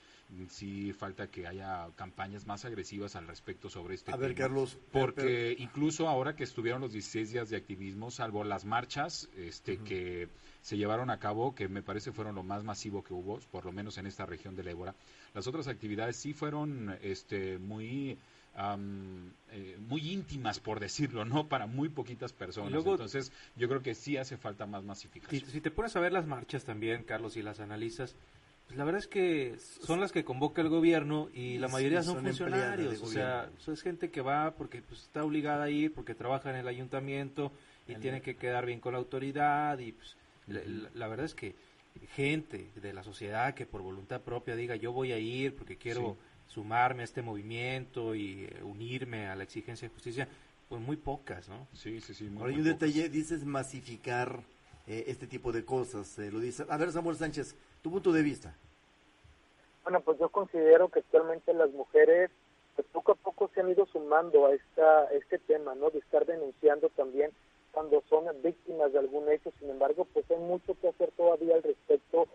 sí 0.48 0.92
falta 0.94 1.26
que 1.26 1.46
haya 1.46 1.86
campañas 1.96 2.46
más 2.46 2.64
agresivas 2.64 3.14
al 3.14 3.26
respecto 3.26 3.68
sobre 3.68 3.94
este 3.94 4.12
A 4.12 4.16
ver, 4.16 4.34
Carlos. 4.34 4.78
Porque 4.90 5.54
incluso 5.58 6.08
ahora 6.08 6.34
que 6.34 6.44
estuvieron 6.44 6.80
los 6.80 6.92
16 6.92 7.32
días 7.32 7.50
de 7.50 7.58
activismo, 7.58 8.10
salvo 8.10 8.42
las 8.42 8.64
marchas 8.64 9.28
este, 9.36 9.76
que 9.78 10.28
se 10.62 10.78
llevaron 10.78 11.10
a 11.10 11.18
cabo, 11.18 11.54
que 11.54 11.68
me 11.68 11.82
parece 11.82 12.10
fueron 12.10 12.34
lo 12.36 12.42
más 12.42 12.64
masivo 12.64 13.04
que 13.04 13.12
hubo, 13.12 13.38
por 13.52 13.66
lo 13.66 13.72
menos 13.72 13.98
en 13.98 14.06
esta 14.06 14.24
región 14.24 14.56
del 14.56 14.68
Ébora, 14.68 14.94
las 15.34 15.46
otras 15.46 15.68
actividades 15.68 16.16
sí 16.16 16.32
fueron 16.32 16.96
este, 17.02 17.58
muy 17.58 18.16
eh, 18.56 19.76
muy 19.88 20.12
íntimas, 20.12 20.60
por 20.60 20.80
decirlo, 20.80 21.24
¿no? 21.24 21.48
Para 21.48 21.66
muy 21.66 21.88
poquitas 21.88 22.32
personas. 22.32 22.84
Entonces, 22.84 23.32
yo 23.56 23.68
creo 23.68 23.82
que 23.82 23.94
sí 23.94 24.16
hace 24.16 24.36
falta 24.36 24.66
más 24.66 24.84
masificación. 24.84 25.50
Si, 25.50 25.60
te 25.60 25.70
pones 25.70 25.94
a 25.96 26.00
ver 26.00 26.12
las 26.12 26.26
marchas 26.26 26.64
también, 26.64 27.02
Carlos, 27.04 27.36
y 27.36 27.42
las 27.42 27.60
analizas, 27.60 28.14
pues 28.66 28.78
la 28.78 28.84
verdad 28.84 29.00
es 29.00 29.08
que 29.08 29.56
son 29.58 30.00
las 30.00 30.12
que 30.12 30.24
convoca 30.24 30.62
el 30.62 30.68
gobierno 30.68 31.28
y 31.34 31.58
la 31.58 31.68
mayoría 31.68 32.02
son, 32.02 32.22
funcionarios. 32.22 33.02
O 33.02 33.06
sea, 33.06 33.50
es 33.66 33.82
gente 33.82 34.10
que 34.10 34.20
va 34.20 34.52
porque 34.52 34.82
pues, 34.82 35.02
está 35.02 35.24
obligada 35.24 35.64
a 35.64 35.70
ir, 35.70 35.92
porque 35.92 36.14
trabaja 36.14 36.50
en 36.50 36.56
el 36.56 36.68
ayuntamiento 36.68 37.52
y 37.86 37.96
tiene 37.96 38.22
que 38.22 38.36
quedar 38.36 38.66
bien 38.66 38.80
con 38.80 38.92
la 38.92 38.98
autoridad. 38.98 39.78
Y 39.78 39.92
pues, 39.92 40.16
la, 40.94 41.08
verdad 41.08 41.26
es 41.26 41.34
que 41.34 41.54
gente 42.14 42.70
de 42.76 42.92
la 42.92 43.02
sociedad 43.02 43.54
que 43.54 43.66
por 43.66 43.82
voluntad 43.82 44.20
propia 44.20 44.56
diga 44.56 44.74
yo 44.76 44.92
voy 44.92 45.12
a 45.12 45.18
ir 45.18 45.54
porque 45.54 45.76
quiero 45.76 46.16
sumarme 46.46 47.02
a 47.02 47.04
este 47.04 47.22
movimiento 47.22 48.14
y 48.14 48.44
eh, 48.44 48.62
unirme 48.62 49.28
a 49.28 49.36
la 49.36 49.44
exigencia 49.44 49.88
de 49.88 49.94
justicia, 49.94 50.28
pues 50.68 50.80
muy 50.80 50.96
pocas, 50.96 51.48
¿no? 51.48 51.66
Sí, 51.72 52.00
sí, 52.00 52.14
sí. 52.14 52.30
Ahora 52.36 52.50
hay 52.50 52.58
un 52.58 52.64
detalle, 52.64 53.08
dices 53.08 53.44
masificar 53.44 54.40
eh, 54.86 55.04
este 55.08 55.26
tipo 55.26 55.52
de 55.52 55.64
cosas, 55.64 56.18
eh, 56.18 56.30
lo 56.30 56.40
dice. 56.40 56.64
A 56.68 56.76
ver, 56.76 56.92
Samuel 56.92 57.16
Sánchez, 57.16 57.56
tu 57.82 57.90
punto 57.90 58.12
de 58.12 58.22
vista. 58.22 58.54
Bueno, 59.82 60.00
pues 60.00 60.18
yo 60.18 60.28
considero 60.30 60.88
que 60.88 61.00
actualmente 61.00 61.52
las 61.52 61.70
mujeres 61.70 62.30
pues 62.74 62.88
poco 62.92 63.12
a 63.12 63.14
poco 63.14 63.50
se 63.54 63.60
han 63.60 63.70
ido 63.70 63.86
sumando 63.86 64.46
a 64.46 64.54
esta 64.54 65.04
este 65.12 65.38
tema, 65.38 65.74
¿no? 65.74 65.90
De 65.90 65.98
estar 65.98 66.26
denunciando 66.26 66.88
también 66.90 67.30
cuando 67.70 68.02
son 68.08 68.24
víctimas 68.42 68.92
de 68.92 68.98
algún 68.98 69.30
hecho. 69.30 69.52
Sin 69.58 69.70
embargo, 69.70 70.06
pues 70.12 70.28
hay 70.30 70.38
mucho 70.38 70.74
que 70.80 70.88
hacer 70.88 71.10
todavía 71.16 71.56
al 71.56 71.62
respecto, 71.62 72.26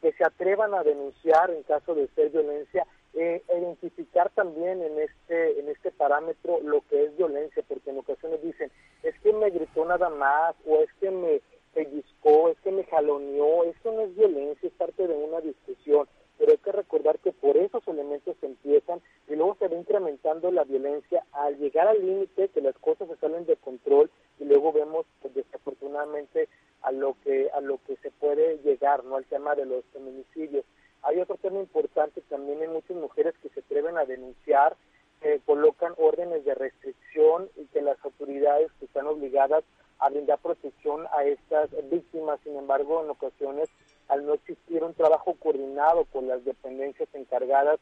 que 0.00 0.12
se 0.12 0.24
atrevan 0.24 0.74
a 0.74 0.82
denunciar 0.82 1.50
en 1.50 1.62
caso 1.62 1.94
de 1.94 2.08
ser 2.08 2.30
violencia 2.30 2.86
eh, 3.14 3.42
identificar 3.48 4.30
también 4.30 4.82
en 4.82 4.98
este 4.98 5.60
en 5.60 5.68
este 5.68 5.90
parámetro 5.90 6.60
lo 6.62 6.80
que 6.88 7.04
es 7.04 7.16
violencia, 7.16 7.62
porque 7.68 7.90
en 7.90 7.98
ocasiones 7.98 8.42
dicen, 8.42 8.70
es 9.02 9.18
que 9.20 9.32
me 9.32 9.50
gritó 9.50 9.84
nada 9.84 10.08
más, 10.08 10.54
o 10.66 10.78
es 10.78 10.92
que 10.94 11.10
me 11.10 11.40
pellizcó, 11.74 12.50
es 12.50 12.58
que 12.60 12.70
me 12.70 12.84
jaloneó, 12.84 13.64
eso 13.64 13.92
no 13.92 14.02
es 14.02 14.14
violencia, 14.14 14.66
es 14.66 14.74
parte 14.74 15.06
de 15.06 15.14
una 15.14 15.40
discusión, 15.40 16.06
pero 16.38 16.52
hay 16.52 16.58
que 16.58 16.72
recordar 16.72 17.18
que 17.18 17.32
por 17.32 17.56
esos 17.56 17.86
elementos 17.86 18.36
se 18.40 18.46
empiezan 18.46 19.00
y 19.28 19.36
luego 19.36 19.56
se 19.58 19.68
va 19.68 19.76
incrementando 19.76 20.50
la 20.50 20.64
violencia 20.64 21.24
al 21.32 21.58
llegar 21.58 21.88
al 21.88 22.04
límite 22.04 22.48
que 22.48 22.60
las 22.60 22.76
cosas 22.78 23.08
se 23.08 23.16
salen 23.16 23.46
de 23.46 23.56
control 23.56 24.10
y 24.38 24.44
luego 24.44 24.72
vemos 24.72 25.06
pues, 25.20 25.34
desafortunadamente 25.34 26.48
a 26.82 26.92
lo 26.92 27.16
que 27.22 27.48
a 27.50 27.60
lo 27.60 27.78
que 27.86 27.96
se 27.96 28.10
puede 28.10 28.58
llegar, 28.64 29.04
no 29.04 29.16
al 29.16 29.24
tema 29.26 29.54
de 29.54 29.66
los 29.66 29.84
feminicidios. 29.92 30.64
Hay 31.02 31.18
otro 31.20 31.36
tema 31.36 31.58
importante 31.58 32.20
también 32.22 32.62
hay 32.62 32.68
muchas 32.68 32.96
mujeres 32.96 33.34
que 33.42 33.48
se 33.48 33.60
atreven 33.60 33.98
a 33.98 34.04
denunciar, 34.04 34.76
que 35.20 35.40
colocan 35.44 35.94
órdenes 35.98 36.44
de 36.44 36.54
restricción 36.54 37.48
y 37.56 37.66
que 37.66 37.82
las 37.82 38.02
autoridades 38.04 38.70
están 38.80 39.06
obligadas 39.06 39.64
a 39.98 40.10
brindar 40.10 40.38
protección 40.38 41.06
a 41.12 41.24
estas 41.24 41.70
víctimas, 41.90 42.40
sin 42.42 42.56
embargo, 42.56 43.02
en 43.02 43.10
ocasiones, 43.10 43.68
al 44.08 44.26
no 44.26 44.34
existir 44.34 44.82
un 44.82 44.94
trabajo 44.94 45.34
coordinado 45.34 46.04
con 46.06 46.26
las 46.26 46.44
dependencias 46.44 47.08
encargadas 47.14 47.78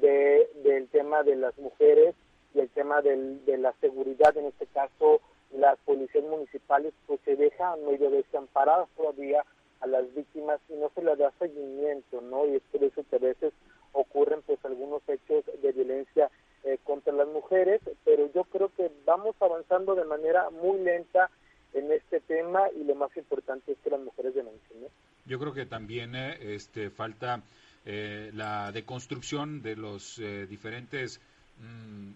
de, 0.00 0.48
del 0.62 0.88
tema 0.88 1.22
de 1.22 1.36
las 1.36 1.56
mujeres 1.58 2.14
y 2.54 2.60
el 2.60 2.68
tema 2.70 3.02
del, 3.02 3.44
de 3.44 3.58
la 3.58 3.72
seguridad, 3.80 4.36
en 4.36 4.46
este 4.46 4.66
caso 4.66 5.20
las 5.52 5.78
policías 5.80 6.24
municipales, 6.24 6.92
pues 7.06 7.20
se 7.24 7.36
dejan 7.36 7.84
medio 7.84 8.10
desamparadas 8.10 8.88
todavía 8.96 9.44
a 9.84 9.86
las 9.86 10.14
víctimas 10.14 10.60
y 10.68 10.74
no 10.74 10.90
se 10.94 11.02
les 11.02 11.18
da 11.18 11.30
seguimiento, 11.38 12.20
¿no? 12.22 12.46
Y 12.46 12.56
es 12.56 12.62
por 12.72 12.82
eso 12.82 13.04
que 13.08 13.16
a 13.16 13.18
veces 13.18 13.52
ocurren 13.92 14.42
pues 14.42 14.58
algunos 14.64 15.02
hechos 15.08 15.44
de 15.62 15.72
violencia 15.72 16.30
eh, 16.64 16.78
contra 16.82 17.12
las 17.12 17.28
mujeres, 17.28 17.82
pero 18.04 18.32
yo 18.32 18.44
creo 18.44 18.70
que 18.74 18.90
vamos 19.04 19.36
avanzando 19.40 19.94
de 19.94 20.04
manera 20.04 20.48
muy 20.50 20.80
lenta 20.80 21.30
en 21.74 21.92
este 21.92 22.20
tema 22.20 22.62
y 22.74 22.84
lo 22.84 22.94
más 22.94 23.14
importante 23.16 23.72
es 23.72 23.78
que 23.84 23.90
las 23.90 24.00
mujeres 24.00 24.34
denuncien. 24.34 24.82
¿no? 24.82 24.88
Yo 25.26 25.38
creo 25.38 25.52
que 25.52 25.66
también 25.66 26.14
eh, 26.16 26.54
este, 26.54 26.88
falta 26.90 27.42
eh, 27.84 28.30
la 28.32 28.72
deconstrucción 28.72 29.60
de 29.60 29.76
los 29.76 30.20
diferentes 30.48 31.20
mm, 31.58 32.12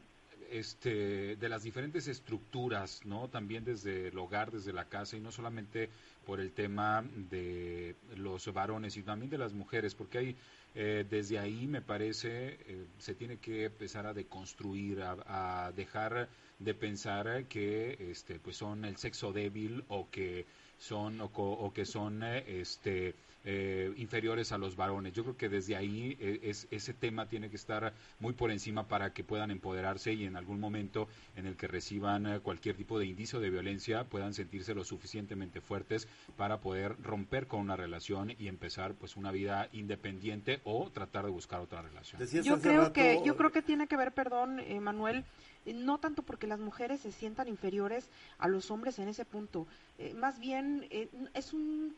este, 0.50 1.36
de 1.36 1.48
las 1.48 1.62
diferentes 1.62 2.08
estructuras, 2.08 3.04
¿no? 3.04 3.28
También 3.28 3.64
desde 3.64 4.08
el 4.08 4.18
hogar, 4.18 4.50
desde 4.50 4.72
la 4.72 4.86
casa 4.86 5.16
y 5.16 5.20
no 5.20 5.32
solamente 5.32 5.88
por 6.26 6.40
el 6.40 6.52
tema 6.52 7.04
de 7.30 7.96
los 8.16 8.52
varones, 8.52 8.94
sino 8.94 9.06
también 9.06 9.30
de 9.30 9.38
las 9.38 9.52
mujeres, 9.52 9.94
porque 9.94 10.18
hay 10.18 10.36
eh, 10.74 11.06
desde 11.08 11.38
ahí 11.38 11.66
me 11.66 11.80
parece 11.80 12.58
eh, 12.66 12.86
se 12.98 13.14
tiene 13.14 13.38
que 13.38 13.64
empezar 13.64 14.06
a 14.06 14.12
deconstruir, 14.12 15.02
a, 15.02 15.72
dejar 15.74 16.28
de 16.58 16.74
pensar 16.74 17.46
que 17.46 18.10
este, 18.10 18.38
pues 18.38 18.56
son 18.56 18.84
el 18.84 18.96
sexo 18.96 19.32
débil 19.32 19.84
o 19.88 20.08
que 20.10 20.44
son 20.78 21.20
o, 21.20 21.30
o 21.34 21.72
que 21.72 21.84
son 21.86 22.22
eh, 22.22 22.60
este 22.60 23.14
eh, 23.44 23.94
inferiores 23.96 24.50
a 24.50 24.58
los 24.58 24.74
varones. 24.74 25.12
Yo 25.12 25.22
creo 25.22 25.36
que 25.36 25.48
desde 25.48 25.76
ahí 25.76 26.16
eh, 26.20 26.40
es, 26.42 26.66
ese 26.70 26.92
tema 26.92 27.28
tiene 27.28 27.48
que 27.48 27.56
estar 27.56 27.94
muy 28.18 28.32
por 28.32 28.50
encima 28.50 28.88
para 28.88 29.12
que 29.12 29.22
puedan 29.22 29.52
empoderarse 29.52 30.12
y 30.12 30.24
en 30.24 30.36
algún 30.36 30.58
momento 30.58 31.08
en 31.36 31.46
el 31.46 31.56
que 31.56 31.68
reciban 31.68 32.26
eh, 32.26 32.40
cualquier 32.40 32.76
tipo 32.76 32.98
de 32.98 33.06
indicio 33.06 33.38
de 33.38 33.48
violencia 33.48 34.04
puedan 34.04 34.34
sentirse 34.34 34.74
lo 34.74 34.84
suficientemente 34.84 35.60
fuertes 35.60 36.08
para 36.36 36.58
poder 36.60 37.00
romper 37.00 37.46
con 37.46 37.60
una 37.60 37.76
relación 37.76 38.34
y 38.38 38.48
empezar 38.48 38.94
pues 38.94 39.16
una 39.16 39.30
vida 39.30 39.68
independiente 39.72 40.60
o 40.64 40.90
tratar 40.90 41.24
de 41.24 41.30
buscar 41.30 41.60
otra 41.60 41.80
relación. 41.80 42.20
yo 42.42 42.60
creo 42.60 42.92
que 42.92 43.22
yo 43.24 43.36
creo 43.36 43.52
que 43.52 43.62
tiene 43.62 43.86
que 43.86 43.96
ver, 43.96 44.12
perdón, 44.12 44.60
Manuel, 44.82 45.24
no 45.64 45.98
tanto 45.98 46.22
porque 46.22 46.46
las 46.46 46.58
mujeres 46.58 47.00
se 47.00 47.12
sientan 47.12 47.48
inferiores 47.48 48.10
a 48.38 48.48
los 48.48 48.70
hombres 48.70 48.98
en 48.98 49.08
ese 49.08 49.24
punto, 49.24 49.66
más 50.16 50.38
bien 50.38 50.86
es 51.34 51.52
un 51.52 51.94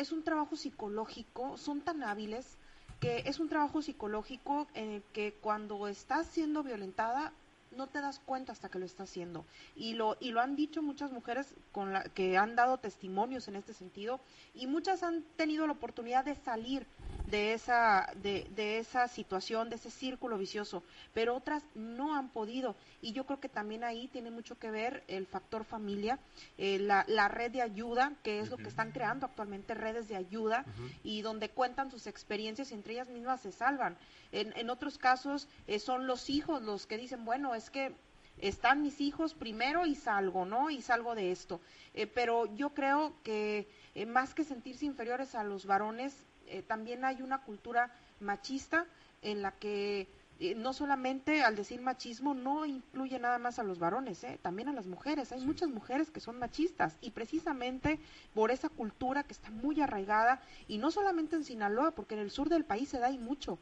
es 0.00 0.12
un 0.12 0.22
trabajo 0.22 0.56
psicológico, 0.56 1.58
son 1.58 1.82
tan 1.82 2.02
hábiles 2.02 2.56
que 3.00 3.22
es 3.26 3.38
un 3.38 3.48
trabajo 3.48 3.82
psicológico 3.82 4.66
en 4.74 4.90
el 4.90 5.02
que 5.12 5.34
cuando 5.40 5.88
estás 5.88 6.26
siendo 6.26 6.62
violentada 6.62 7.32
no 7.76 7.86
te 7.86 8.00
das 8.00 8.18
cuenta 8.18 8.52
hasta 8.52 8.68
que 8.68 8.78
lo 8.78 8.86
estás 8.86 9.10
haciendo. 9.10 9.44
Y 9.76 9.94
lo, 9.94 10.16
y 10.18 10.32
lo 10.32 10.40
han 10.40 10.56
dicho 10.56 10.82
muchas 10.82 11.12
mujeres 11.12 11.54
con 11.72 11.92
la, 11.92 12.04
que 12.04 12.36
han 12.36 12.56
dado 12.56 12.78
testimonios 12.78 13.46
en 13.48 13.56
este 13.56 13.74
sentido 13.74 14.20
y 14.54 14.66
muchas 14.66 15.02
han 15.02 15.22
tenido 15.36 15.66
la 15.66 15.74
oportunidad 15.74 16.24
de 16.24 16.34
salir 16.34 16.86
de 17.30 17.54
esa, 17.54 18.12
de, 18.16 18.46
de, 18.54 18.78
esa 18.78 19.08
situación, 19.08 19.70
de 19.70 19.76
ese 19.76 19.90
círculo 19.90 20.36
vicioso, 20.36 20.82
pero 21.14 21.36
otras 21.36 21.62
no 21.74 22.16
han 22.16 22.28
podido. 22.28 22.76
Y 23.00 23.12
yo 23.12 23.24
creo 23.24 23.40
que 23.40 23.48
también 23.48 23.84
ahí 23.84 24.08
tiene 24.08 24.30
mucho 24.30 24.58
que 24.58 24.70
ver 24.70 25.04
el 25.08 25.26
factor 25.26 25.64
familia, 25.64 26.18
eh, 26.58 26.78
la, 26.78 27.04
la, 27.08 27.28
red 27.28 27.50
de 27.50 27.62
ayuda, 27.62 28.12
que 28.22 28.40
es 28.40 28.50
lo 28.50 28.56
que 28.56 28.68
están 28.68 28.92
creando 28.92 29.26
actualmente, 29.26 29.74
redes 29.74 30.08
de 30.08 30.16
ayuda, 30.16 30.64
y 31.04 31.22
donde 31.22 31.50
cuentan 31.50 31.90
sus 31.90 32.06
experiencias 32.06 32.70
y 32.70 32.74
entre 32.74 32.94
ellas 32.94 33.08
mismas 33.08 33.40
se 33.40 33.52
salvan. 33.52 33.96
En, 34.32 34.52
en 34.56 34.70
otros 34.70 34.98
casos 34.98 35.48
eh, 35.66 35.78
son 35.78 36.06
los 36.06 36.30
hijos 36.30 36.62
los 36.62 36.86
que 36.86 36.96
dicen, 36.96 37.24
bueno, 37.24 37.54
es 37.54 37.70
que 37.70 37.94
están 38.40 38.82
mis 38.82 39.00
hijos 39.00 39.34
primero 39.34 39.86
y 39.86 39.94
salgo, 39.94 40.44
¿no? 40.44 40.70
Y 40.70 40.82
salgo 40.82 41.14
de 41.14 41.32
esto. 41.32 41.60
Eh, 41.94 42.06
pero 42.06 42.46
yo 42.54 42.70
creo 42.70 43.14
que 43.22 43.68
más 44.06 44.34
que 44.34 44.44
sentirse 44.44 44.86
inferiores 44.86 45.34
a 45.34 45.44
los 45.44 45.66
varones, 45.66 46.14
eh, 46.46 46.62
también 46.62 47.04
hay 47.04 47.22
una 47.22 47.42
cultura 47.42 47.90
machista 48.20 48.86
en 49.22 49.42
la 49.42 49.52
que 49.52 50.08
eh, 50.40 50.54
no 50.54 50.72
solamente 50.72 51.42
al 51.42 51.54
decir 51.54 51.82
machismo 51.82 52.32
no 52.32 52.64
incluye 52.64 53.18
nada 53.18 53.38
más 53.38 53.58
a 53.58 53.62
los 53.62 53.78
varones, 53.78 54.24
eh, 54.24 54.38
también 54.40 54.70
a 54.70 54.72
las 54.72 54.86
mujeres. 54.86 55.32
Hay 55.32 55.44
muchas 55.44 55.68
mujeres 55.68 56.10
que 56.10 56.18
son 56.18 56.38
machistas 56.38 56.96
y 57.02 57.10
precisamente 57.10 58.00
por 58.32 58.50
esa 58.50 58.70
cultura 58.70 59.22
que 59.22 59.34
está 59.34 59.50
muy 59.50 59.82
arraigada 59.82 60.40
y 60.66 60.78
no 60.78 60.90
solamente 60.90 61.36
en 61.36 61.44
Sinaloa, 61.44 61.90
porque 61.90 62.14
en 62.14 62.22
el 62.22 62.30
sur 62.30 62.48
del 62.48 62.64
país 62.64 62.88
se 62.88 62.98
da 62.98 63.10
y 63.10 63.18
mucho. 63.18 63.58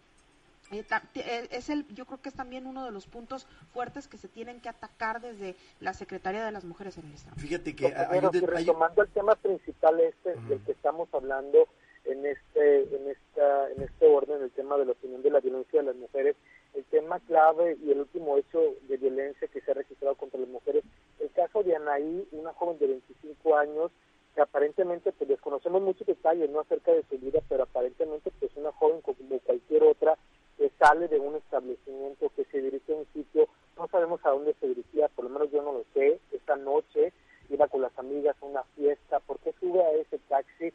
Es 0.71 1.69
el, 1.71 1.87
yo 1.95 2.07
creo 2.07 2.21
que 2.21 2.29
es 2.29 2.35
también 2.35 2.67
uno 2.67 2.85
de 2.85 2.91
los 2.91 3.07
puntos 3.07 3.47
fuertes 3.73 4.09
que 4.09 4.17
se 4.19 4.29
tienen 4.29 4.61
que 4.61 4.69
atacar 4.69 5.21
desde 5.21 5.57
la 5.81 5.95
Secretaría 5.95 6.45
de 6.45 6.53
las 6.53 6.65
Mujeres 6.65 6.99
en 6.99 7.07
el 7.07 7.15
Estado. 7.15 7.37
Fíjate 7.37 7.75
que 7.75 7.87
hay, 7.87 8.21
retomando 8.21 9.03
el 9.03 9.09
tema 9.09 9.35
principal 9.37 10.01
este 10.01 10.35
del 10.49 10.61
que 10.65 10.73
estamos 10.73 11.09
hablando, 11.13 11.69
en 12.05 12.25
este 12.25 12.83
en 12.97 13.11
esta 13.11 13.71
en 13.71 13.83
este 13.83 14.07
orden 14.07 14.43
el 14.43 14.51
tema 14.53 14.79
de 14.79 14.87
la 14.87 14.93
opinión 14.93 15.23
de 15.23 15.31
la 15.31 15.41
violencia 15.41 15.81
de 15.81 15.87
las 15.87 15.97
mujeres 15.97 16.37
el 16.75 16.85
tema 16.85 17.19
clave 17.21 17.77
y 17.83 17.91
el 17.91 18.01
último 18.01 18.37
hecho 18.37 18.61
de 18.89 18.97
violencia 18.97 19.49
que 19.49 19.61
se 19.61 19.71
ha 19.71 19.75
registrado 19.75 20.15
contra 20.17 20.41
las 20.41 20.49
mujeres, 20.49 20.85
el 21.19 21.31
caso 21.33 21.63
de 21.63 21.75
Anaí, 21.75 22.29
una 22.33 22.53
joven 22.53 22.79
de 22.79 22.87
25 22.87 23.57
años 23.57 23.91
que 24.35 24.43
aparentemente 24.43 25.13
pues 25.13 25.29
desconocemos 25.29 25.83
muchos 25.83 26.07
detalles 26.07 26.51
no 26.51 26.61
acerca 26.61 26.93
de 26.93 27.05
su 27.11 27.19
vida, 27.19 27.41
pero 27.49 27.65
aparentemente 27.65 28.31
pues 28.39 28.53
una 28.57 28.73
joven 28.73 29.01
como 29.01 29.17
cualquier 29.41 29.83
otra 29.83 30.17
sale 30.79 31.09
de 31.09 31.19
un 31.19 31.37
establecimiento 31.37 32.31
que 32.37 32.45
se 32.45 32.61
dirige 32.61 32.93
a 32.93 32.97
un 32.97 33.07
sitio, 33.13 33.49
no 33.77 33.89
sabemos 33.89 34.21
a 34.25 34.31
dónde 34.31 34.55
se 34.61 34.69
dirigía, 34.69 35.09
por 35.09 35.25
lo 35.25 35.31
menos 35.31 35.51
yo 35.51 35.63
no 35.63 35.73
lo 35.73 35.85
sé, 35.95 36.21
esta 36.33 36.57
noche 36.57 37.13
iba 37.51 37.67
con 37.69 37.83
las 37.83 37.97
amigas 37.99 38.37
a 38.41 38.47
una 38.47 38.63
fiesta, 38.77 39.21
¿por 39.21 39.39
qué 39.41 39.55
sube 39.59 39.83
a 39.83 39.93
ese 39.93 40.19
taxi? 40.29 40.73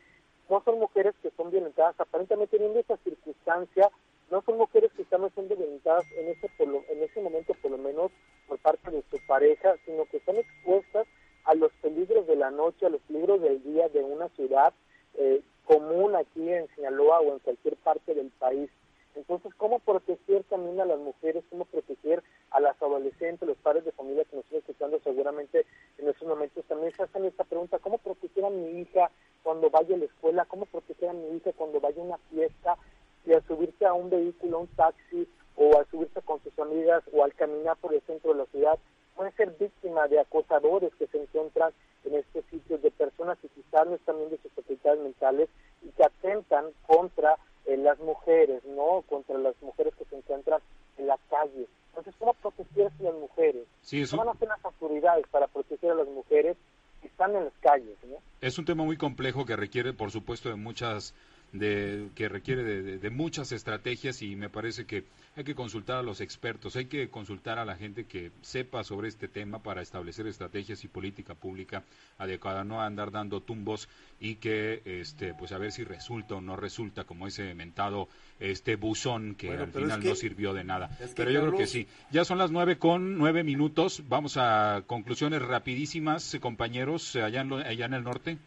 No 0.50 0.62
son 0.64 0.80
mujeres 0.80 1.14
que 1.22 1.32
son 1.38 1.52
violentadas, 1.52 2.00
aparentemente 2.00 2.58
teniendo 2.58 2.80
esa 2.80 2.98
circunstancia, 2.98 3.90
no 4.32 4.42
son 4.42 4.58
mujeres 4.58 4.92
que 4.94 5.04
están 5.04 5.30
siendo 5.34 5.56
violentadas 5.56 6.06
en 6.18 6.30
ese, 6.30 6.50
en 6.60 7.04
ese 7.04 7.22
momento 7.22 7.54
por 7.62 7.72
lo 7.72 7.78
menos 7.78 8.12
por 8.48 8.58
parte 8.60 8.92
de 8.92 9.04
su 9.10 9.18
pareja, 9.28 9.76
sino 9.86 10.06
que 10.06 10.18
están 10.18 10.38
expuestas 10.38 11.08
a 11.46 11.56
los 11.56 11.72
peligros 11.82 12.26
de 12.28 12.36
la 12.36 12.52
noche, 12.52 12.86
a 12.86 12.90
los 12.90 13.02
peligros 13.02 13.42
del 13.42 13.62
día 13.64 13.90
de 13.90 14.04
una 14.04 14.30
ciudad 14.30 14.74
eh, 15.16 15.42
común 15.66 16.16
aquí 16.16 16.50
en 16.50 16.68
Sinaloa 16.76 17.20
o 17.20 17.34
en 17.34 17.40
cualquier 17.40 17.76
parte 17.78 18.14
del 18.14 18.30
país. 18.32 18.70
Entonces, 19.16 19.54
¿cómo 19.56 19.80
proteger 19.80 20.44
también 20.46 20.80
a 20.82 20.86
las 20.86 21.00
mujeres? 21.00 21.44
¿Cómo 21.50 21.66
proteger 21.66 22.24
a 22.52 22.60
las 22.60 22.82
adolescentes, 22.82 23.48
los 23.48 23.58
padres 23.58 23.86
de 23.86 23.92
familia 23.92 24.26
que 24.26 24.36
nos 24.36 24.46
están 24.46 24.60
escuchando 24.60 25.00
seguramente 25.04 25.66
en 25.98 26.08
estos 26.10 26.28
momentos? 26.28 26.66
También 26.66 26.94
se 26.94 27.04
hacen 27.04 27.26
esta 27.26 27.44
pregunta, 27.44 27.80
¿cómo 27.80 27.98
proteger 27.98 28.46
a 28.46 28.50
mi 28.50 28.82
hija 28.82 29.12
cuando 29.44 29.70
vaya 29.70 29.96
a 29.96 30.00
la 30.00 30.06
escuela? 30.06 30.46
¿Cómo 30.46 30.66
proteger 30.66 31.10
a 31.10 31.14
mi 31.14 31.38
hija 31.38 31.52
cuando 31.54 31.80
vaya 31.80 32.02
a 32.02 32.06
una 32.06 32.18
fiesta? 32.30 32.78
Y 33.26 33.34
al 33.34 33.46
subirse 33.48 33.86
a 33.86 33.94
un 33.94 34.10
vehículo, 34.10 34.58
a 34.58 34.62
un 34.62 34.68
taxi, 34.68 35.28
o 35.56 35.78
al 35.78 35.86
subirse 35.90 36.22
con 36.22 36.42
sus 36.44 36.58
amigas, 36.60 37.04
o 37.14 37.24
al 37.24 37.34
caminar 37.34 37.78
por 37.78 37.94
el 37.94 38.02
centro 38.02 38.34
de 38.34 38.40
la 38.40 38.46
ciudad, 38.48 38.80
puede 39.16 39.32
ser 39.34 39.52
víctima 39.52 40.08
de 40.08 40.20
acosadores 40.20 40.94
que 40.96 41.08
se 41.08 41.22
encuentran 41.22 41.72
en 42.06 42.16
estos 42.16 42.44
sitios, 42.46 42.82
de 42.82 42.92
personas 42.92 43.38
que 43.40 43.48
quizás 43.50 43.88
no 43.88 43.96
están 43.96 44.18
de 44.30 44.38
sus 44.40 44.52
facultades 44.52 45.00
mentales 45.00 45.50
y 45.84 45.90
que 45.92 46.04
atentan 46.04 46.66
contra 46.86 47.38
eh, 47.74 47.78
las 47.78 48.00
mujeres, 48.00 48.64
¿no? 48.66 49.04
Contra 49.08 49.38
las 49.38 49.56
mujeres 49.62 49.94
que 49.96 50.06
se 50.06 50.16
encuentran 50.16 50.62
en 50.98 51.08
la 51.08 51.18
calle. 51.30 51.68
Entonces, 51.90 52.14
¿cómo 52.18 52.34
proteger 52.34 52.92
a 53.00 53.04
las 53.04 53.14
mujeres? 53.16 53.66
Sí, 53.82 54.04
¿Cómo 54.10 54.24
van 54.24 54.30
a 54.30 54.32
hacer 54.32 54.48
las 54.48 54.66
autoridades 54.66 55.26
para 55.30 55.48
proteger 55.48 55.92
a 55.92 55.96
las 55.96 56.08
mujeres 56.08 56.58
que 57.02 57.08
están 57.08 57.36
en 57.36 57.46
las 57.46 57.54
calles, 57.62 57.98
¿no? 58.04 58.18
Es 58.42 58.58
un 58.58 58.66
tema 58.66 58.84
muy 58.84 58.98
complejo 58.98 59.46
que 59.46 59.56
requiere, 59.56 59.94
por 59.94 60.12
supuesto, 60.12 60.50
de 60.50 60.56
muchas 60.56 61.14
de, 61.54 62.10
que 62.16 62.28
requiere 62.28 62.64
de, 62.64 63.10
muchas 63.12 63.52
estrategias 63.52 64.22
y 64.24 64.36
me 64.36 64.50
parece 64.50 64.86
que 64.86 65.06
hay 65.36 65.44
que 65.44 65.54
consultar 65.54 65.98
a 65.98 66.02
los 66.02 66.20
expertos, 66.20 66.76
hay 66.76 66.86
que 66.86 67.10
consultar 67.10 67.60
a 67.60 67.66
la 67.66 67.76
gente 67.76 68.06
que 68.06 68.32
sepa 68.42 68.84
sobre 68.84 69.08
este 69.08 69.28
tema 69.28 69.62
para 69.62 69.82
establecer 69.82 70.26
estrategias 70.26 70.84
y 70.84 70.88
política 70.88 71.36
pública 71.36 71.84
adecuada, 72.18 72.64
no 72.64 72.82
andar 72.82 73.12
dando 73.12 73.42
tumbos 73.42 73.88
y 74.20 74.36
que, 74.36 74.82
este, 74.86 75.36
pues 75.36 75.52
a 75.52 75.60
ver 75.60 75.72
si 75.72 75.84
resulta 75.84 76.36
o 76.36 76.42
no 76.42 76.56
resulta 76.56 77.04
como 77.04 77.28
ese 77.28 77.54
mentado 77.54 78.10
este 78.40 78.76
buzón 78.76 79.36
que 79.36 79.52
al 79.52 79.72
final 79.72 80.04
no 80.04 80.16
sirvió 80.16 80.54
de 80.54 80.64
nada. 80.64 80.90
pero 81.16 81.30
yo 81.30 81.42
creo 81.42 81.58
que 81.58 81.68
sí. 81.68 81.88
Ya 82.12 82.26
son 82.26 82.40
las 82.40 82.52
nueve 82.52 82.78
con 82.78 83.18
nueve 83.18 83.44
minutos. 83.44 84.04
Vamos 84.10 84.38
a 84.38 84.84
conclusiones 84.88 85.42
rapidísimas, 85.42 86.36
compañeros, 86.42 87.16
allá 87.16 87.42
allá 87.42 87.86
en 87.86 87.94
el 87.94 88.04
norte. 88.04 88.38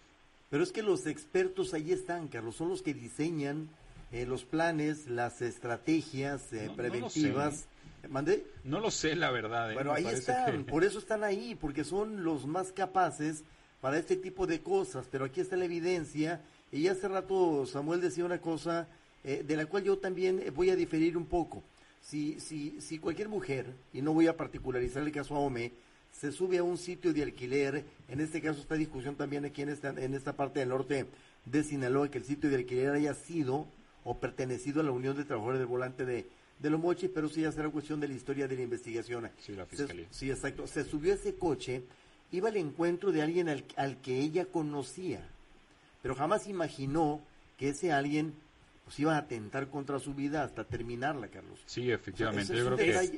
Pero 0.51 0.63
es 0.63 0.73
que 0.73 0.83
los 0.83 1.07
expertos 1.07 1.75
ahí 1.75 1.93
están, 1.93 2.29
Carlos, 2.29 2.57
son 2.57 2.69
los 2.69 2.83
que 2.83 2.95
diseñan 2.95 3.69
eh, 4.13 4.25
los 4.27 4.45
planes, 4.45 5.09
las 5.09 5.43
estrategias 5.43 6.53
eh, 6.53 6.71
preventivas. 6.77 7.67
No 8.09 8.23
No 8.63 8.81
lo 8.81 8.93
sé, 8.93 9.17
la 9.17 9.33
verdad. 9.33 9.73
¿eh? 9.73 9.75
Bueno, 9.75 9.93
ahí 9.93 10.07
están, 10.07 10.65
por 10.65 10.85
eso 10.85 11.01
están 11.01 11.25
ahí, 11.25 11.57
porque 11.61 11.83
son 11.83 12.23
los 12.23 12.47
más 12.47 12.71
capaces 12.71 13.43
para 13.81 13.99
este 13.99 14.17
tipo 14.17 14.47
de 14.47 14.61
cosas. 14.61 15.07
Pero 15.11 15.25
aquí 15.25 15.41
está 15.41 15.57
la 15.57 15.65
evidencia. 15.65 16.41
Y 16.71 16.87
hace 16.87 17.09
rato 17.09 17.67
Samuel 17.67 18.01
decía 18.01 18.25
una 18.25 18.41
cosa 18.41 18.87
de 19.25 19.57
la 19.57 19.67
cual 19.67 19.83
yo 19.83 19.99
también 19.99 20.41
voy 20.55 20.71
a 20.71 20.77
diferir 20.77 21.17
un 21.17 21.27
poco. 21.27 21.65
Si, 22.01 22.39
si, 22.39 22.81
si 22.81 23.01
cualquier 23.01 23.29
mujer, 23.29 23.67
y 23.93 24.03
no 24.03 24.13
voy 24.13 24.29
a 24.29 24.37
particularizar 24.37 25.03
el 25.03 25.11
caso 25.11 25.35
a 25.35 25.41
Ome, 25.41 25.73
se 26.19 26.33
sube 26.33 26.59
a 26.59 26.63
un 26.63 26.79
sitio 26.79 27.13
de 27.13 27.23
alquiler, 27.23 27.85
en 28.09 28.21
este 28.21 28.41
caso 28.41 28.61
está 28.61 28.75
discusión 28.75 29.17
también 29.17 29.45
aquí 29.45 29.63
en 29.63 29.69
esta, 29.69 29.91
en 29.91 30.15
esta 30.15 30.35
parte 30.35 30.61
del 30.61 30.71
norte 30.71 31.07
de 31.45 31.63
Sinaloa, 31.63 32.11
que 32.11 32.19
el 32.19 32.25
sitio 32.25 32.49
de 32.49 32.57
alquiler 32.57 32.91
haya 32.93 33.15
sido 33.15 33.67
o 34.05 34.19
pertenecido 34.19 34.81
a 34.81 34.85
la 34.85 34.93
Unión 34.93 35.17
de 35.17 35.25
Trabajadores 35.25 35.59
del 35.59 35.67
Volante 35.67 36.07
de, 36.07 36.27
de 36.59 36.71
Los 36.71 36.81
Mochis, 36.81 37.11
pero 37.13 37.29
sí 37.29 37.43
ya 37.43 37.53
será 37.53 37.69
cuestión 37.69 38.01
de 38.01 38.09
la 38.09 38.15
historia 38.15 38.49
de 38.49 38.57
la 38.57 38.63
investigación. 38.63 39.29
Sí, 39.39 39.53
la 39.53 39.67
fiscalía. 39.67 40.07
sí, 40.11 40.31
exacto. 40.31 40.67
Se 40.67 40.85
subió 40.85 41.13
a 41.13 41.17
ese 41.17 41.35
coche, 41.35 41.83
iba 42.33 42.49
al 42.49 42.57
encuentro 42.57 43.13
de 43.13 43.23
alguien 43.23 43.49
al, 43.49 43.65
al 43.77 44.01
que 44.01 44.19
ella 44.19 44.47
conocía, 44.47 45.21
pero 46.03 46.15
jamás 46.15 46.47
imaginó 46.47 47.21
que 47.59 47.71
ese 47.71 47.93
alguien 47.93 48.33
pues 48.87 49.01
iba 49.01 49.17
a 49.17 49.19
atentar 49.19 49.69
contra 49.69 49.99
su 49.99 50.15
vida 50.15 50.45
hasta 50.45 50.63
terminarla, 50.63 51.27
Carlos. 51.27 51.61
Sí, 51.67 51.91
efectivamente. 51.91 52.55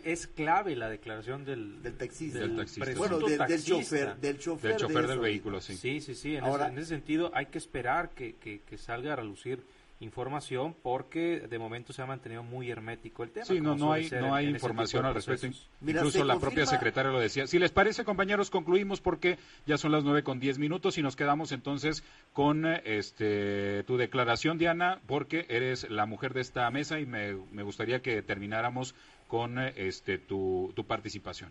es, 0.02 0.26
clave 0.26 0.74
la 0.74 0.88
declaración 0.88 1.44
del, 1.44 1.82
del 1.82 1.94
taxista. 1.94 2.38
Del, 2.38 2.56
taxista. 2.56 2.90
Bueno, 2.96 3.18
del, 3.18 3.62
chofer, 3.62 4.16
del 4.16 4.38
chofer, 4.38 5.06
del, 5.06 5.18
vehículo, 5.18 5.60
sí. 5.60 5.76
Sí, 5.76 6.00
sí, 6.00 6.14
sí. 6.14 6.36
En, 6.36 6.44
Ahora, 6.44 6.64
ese, 6.64 6.72
en 6.72 6.78
ese 6.78 6.88
sentido 6.88 7.30
hay 7.34 7.46
que 7.46 7.58
esperar 7.58 8.08
que, 8.14 8.36
que, 8.36 8.62
que 8.62 8.78
salga 8.78 9.12
a 9.12 9.16
relucir 9.16 9.62
información 10.00 10.76
porque 10.82 11.40
de 11.48 11.58
momento 11.58 11.92
se 11.92 12.02
ha 12.02 12.06
mantenido 12.06 12.42
muy 12.42 12.70
hermético 12.70 13.24
el 13.24 13.30
tema. 13.30 13.46
Sí, 13.46 13.60
no, 13.60 13.74
no 13.74 13.92
hay, 13.92 14.08
no 14.10 14.34
hay 14.34 14.46
información 14.46 15.04
al 15.04 15.14
respecto. 15.14 15.48
Incluso 15.84 16.24
la 16.24 16.38
propia 16.38 16.66
secretaria 16.66 17.10
lo 17.10 17.18
decía. 17.18 17.46
Si 17.46 17.58
les 17.58 17.72
parece, 17.72 18.04
compañeros, 18.04 18.50
concluimos 18.50 19.00
porque 19.00 19.38
ya 19.66 19.76
son 19.76 19.92
las 19.92 20.04
nueve 20.04 20.22
con 20.22 20.38
diez 20.38 20.58
minutos 20.58 20.98
y 20.98 21.02
nos 21.02 21.16
quedamos 21.16 21.50
entonces 21.52 22.04
con 22.32 22.66
este 22.66 23.82
tu 23.84 23.96
declaración, 23.96 24.58
Diana, 24.58 25.00
porque 25.06 25.46
eres 25.48 25.90
la 25.90 26.06
mujer 26.06 26.32
de 26.32 26.42
esta 26.42 26.70
mesa 26.70 27.00
y 27.00 27.06
me, 27.06 27.34
me 27.50 27.62
gustaría 27.62 28.00
que 28.00 28.22
termináramos 28.22 28.94
con 29.26 29.58
este 29.58 30.18
tu, 30.18 30.72
tu 30.74 30.84
participación. 30.84 31.50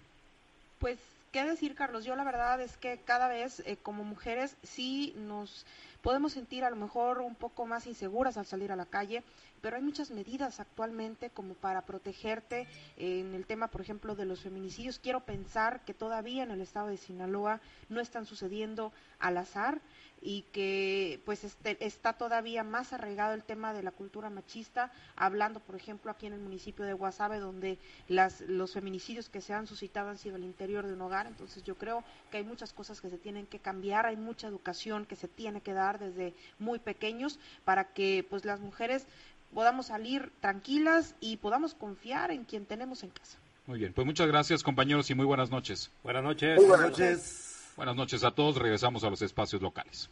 Pues 0.80 0.98
qué 1.32 1.44
decir, 1.44 1.76
Carlos. 1.76 2.06
Yo 2.06 2.16
la 2.16 2.24
verdad 2.24 2.62
es 2.62 2.78
que 2.78 3.00
cada 3.04 3.28
vez 3.28 3.62
eh, 3.66 3.78
como 3.82 4.04
mujeres 4.04 4.56
sí 4.64 5.14
nos 5.18 5.66
podemos 6.08 6.32
sentir 6.32 6.64
a 6.64 6.70
lo 6.70 6.78
mejor 6.78 7.20
un 7.20 7.36
poco 7.36 7.66
más 7.66 7.86
inseguras 7.86 8.38
al 8.38 8.46
salir 8.46 8.72
a 8.72 8.78
la 8.78 8.86
calle, 8.86 9.26
pero 9.62 9.76
hay 9.76 9.82
muchas 9.82 10.12
medidas 10.12 10.60
actualmente 10.60 11.30
como 11.30 11.54
para 11.54 11.82
protegerte 11.82 12.68
en 12.98 13.34
el 13.34 13.46
tema, 13.46 13.68
por 13.68 13.82
ejemplo, 13.82 14.16
de 14.16 14.26
los 14.26 14.42
feminicidios. 14.42 15.00
Quiero 15.00 15.22
pensar 15.22 15.84
que 15.86 15.94
todavía 15.94 16.44
en 16.44 16.52
el 16.52 16.62
estado 16.62 16.88
de 16.88 16.98
Sinaloa 16.98 17.62
no 17.90 18.00
están 18.00 18.26
sucediendo 18.26 18.92
al 19.20 19.38
azar 19.38 19.82
y 20.22 20.44
que 20.52 21.22
pues 21.26 21.44
este, 21.44 21.78
está 21.86 22.14
todavía 22.14 22.64
más 22.64 22.94
arraigado 22.94 23.34
el 23.34 23.44
tema 23.44 23.74
de 23.74 23.84
la 23.84 23.92
cultura 23.92 24.30
machista, 24.30 24.92
hablando 25.16 25.60
por 25.60 25.76
ejemplo 25.76 26.12
aquí 26.12 26.26
en 26.26 26.34
el 26.34 26.40
municipio 26.40 26.86
de 26.86 26.94
Guasave 26.94 27.40
donde 27.40 27.78
las, 28.08 28.42
los 28.42 28.74
feminicidios 28.74 29.30
que 29.30 29.42
se 29.42 29.54
han 29.54 29.68
suscitado 29.68 30.10
han 30.10 30.18
sido 30.18 30.36
al 30.36 30.44
interior 30.44 30.88
de 30.88 30.94
un 30.94 31.02
hogar, 31.02 31.28
entonces 31.28 31.64
yo 31.64 31.76
creo 31.76 32.04
que 32.32 32.38
hay 32.38 32.44
muchas 32.44 32.74
cosas 32.74 33.00
que 33.00 33.10
se 33.10 33.18
tienen 33.18 33.46
que 33.46 33.60
cambiar, 33.60 34.06
hay 34.06 34.18
mucha 34.18 34.48
educación 34.48 35.06
que 35.06 35.16
se 35.16 35.28
tiene 35.28 35.62
que 35.62 35.74
dar 35.74 36.00
desde 36.00 36.34
muy 36.60 36.80
pequeños 36.80 37.40
para 37.64 37.94
que 37.94 38.26
pues 38.28 38.46
las 38.46 38.60
mujeres 38.60 39.06
podamos 39.54 39.88
salir 39.88 40.32
tranquilas 40.40 41.16
y 41.20 41.38
podamos 41.38 41.74
confiar 41.74 42.32
en 42.32 42.44
quien 42.44 42.66
tenemos 42.66 43.04
en 43.04 43.10
casa. 43.10 43.38
Muy 43.66 43.80
bien, 43.80 43.94
pues 43.94 44.06
muchas 44.06 44.28
gracias 44.28 44.64
compañeros 44.64 45.10
y 45.10 45.16
muy 45.16 45.26
buenas 45.26 45.52
noches. 45.52 45.92
Buenas 46.04 46.24
noches. 46.24 46.58
buenas 46.58 46.90
noches. 46.90 47.74
Buenas 47.76 47.96
noches 47.96 48.24
a 48.24 48.32
todos. 48.32 48.58
Regresamos 48.58 49.04
a 49.04 49.10
los 49.10 49.22
espacios 49.22 49.62
locales. 49.62 50.10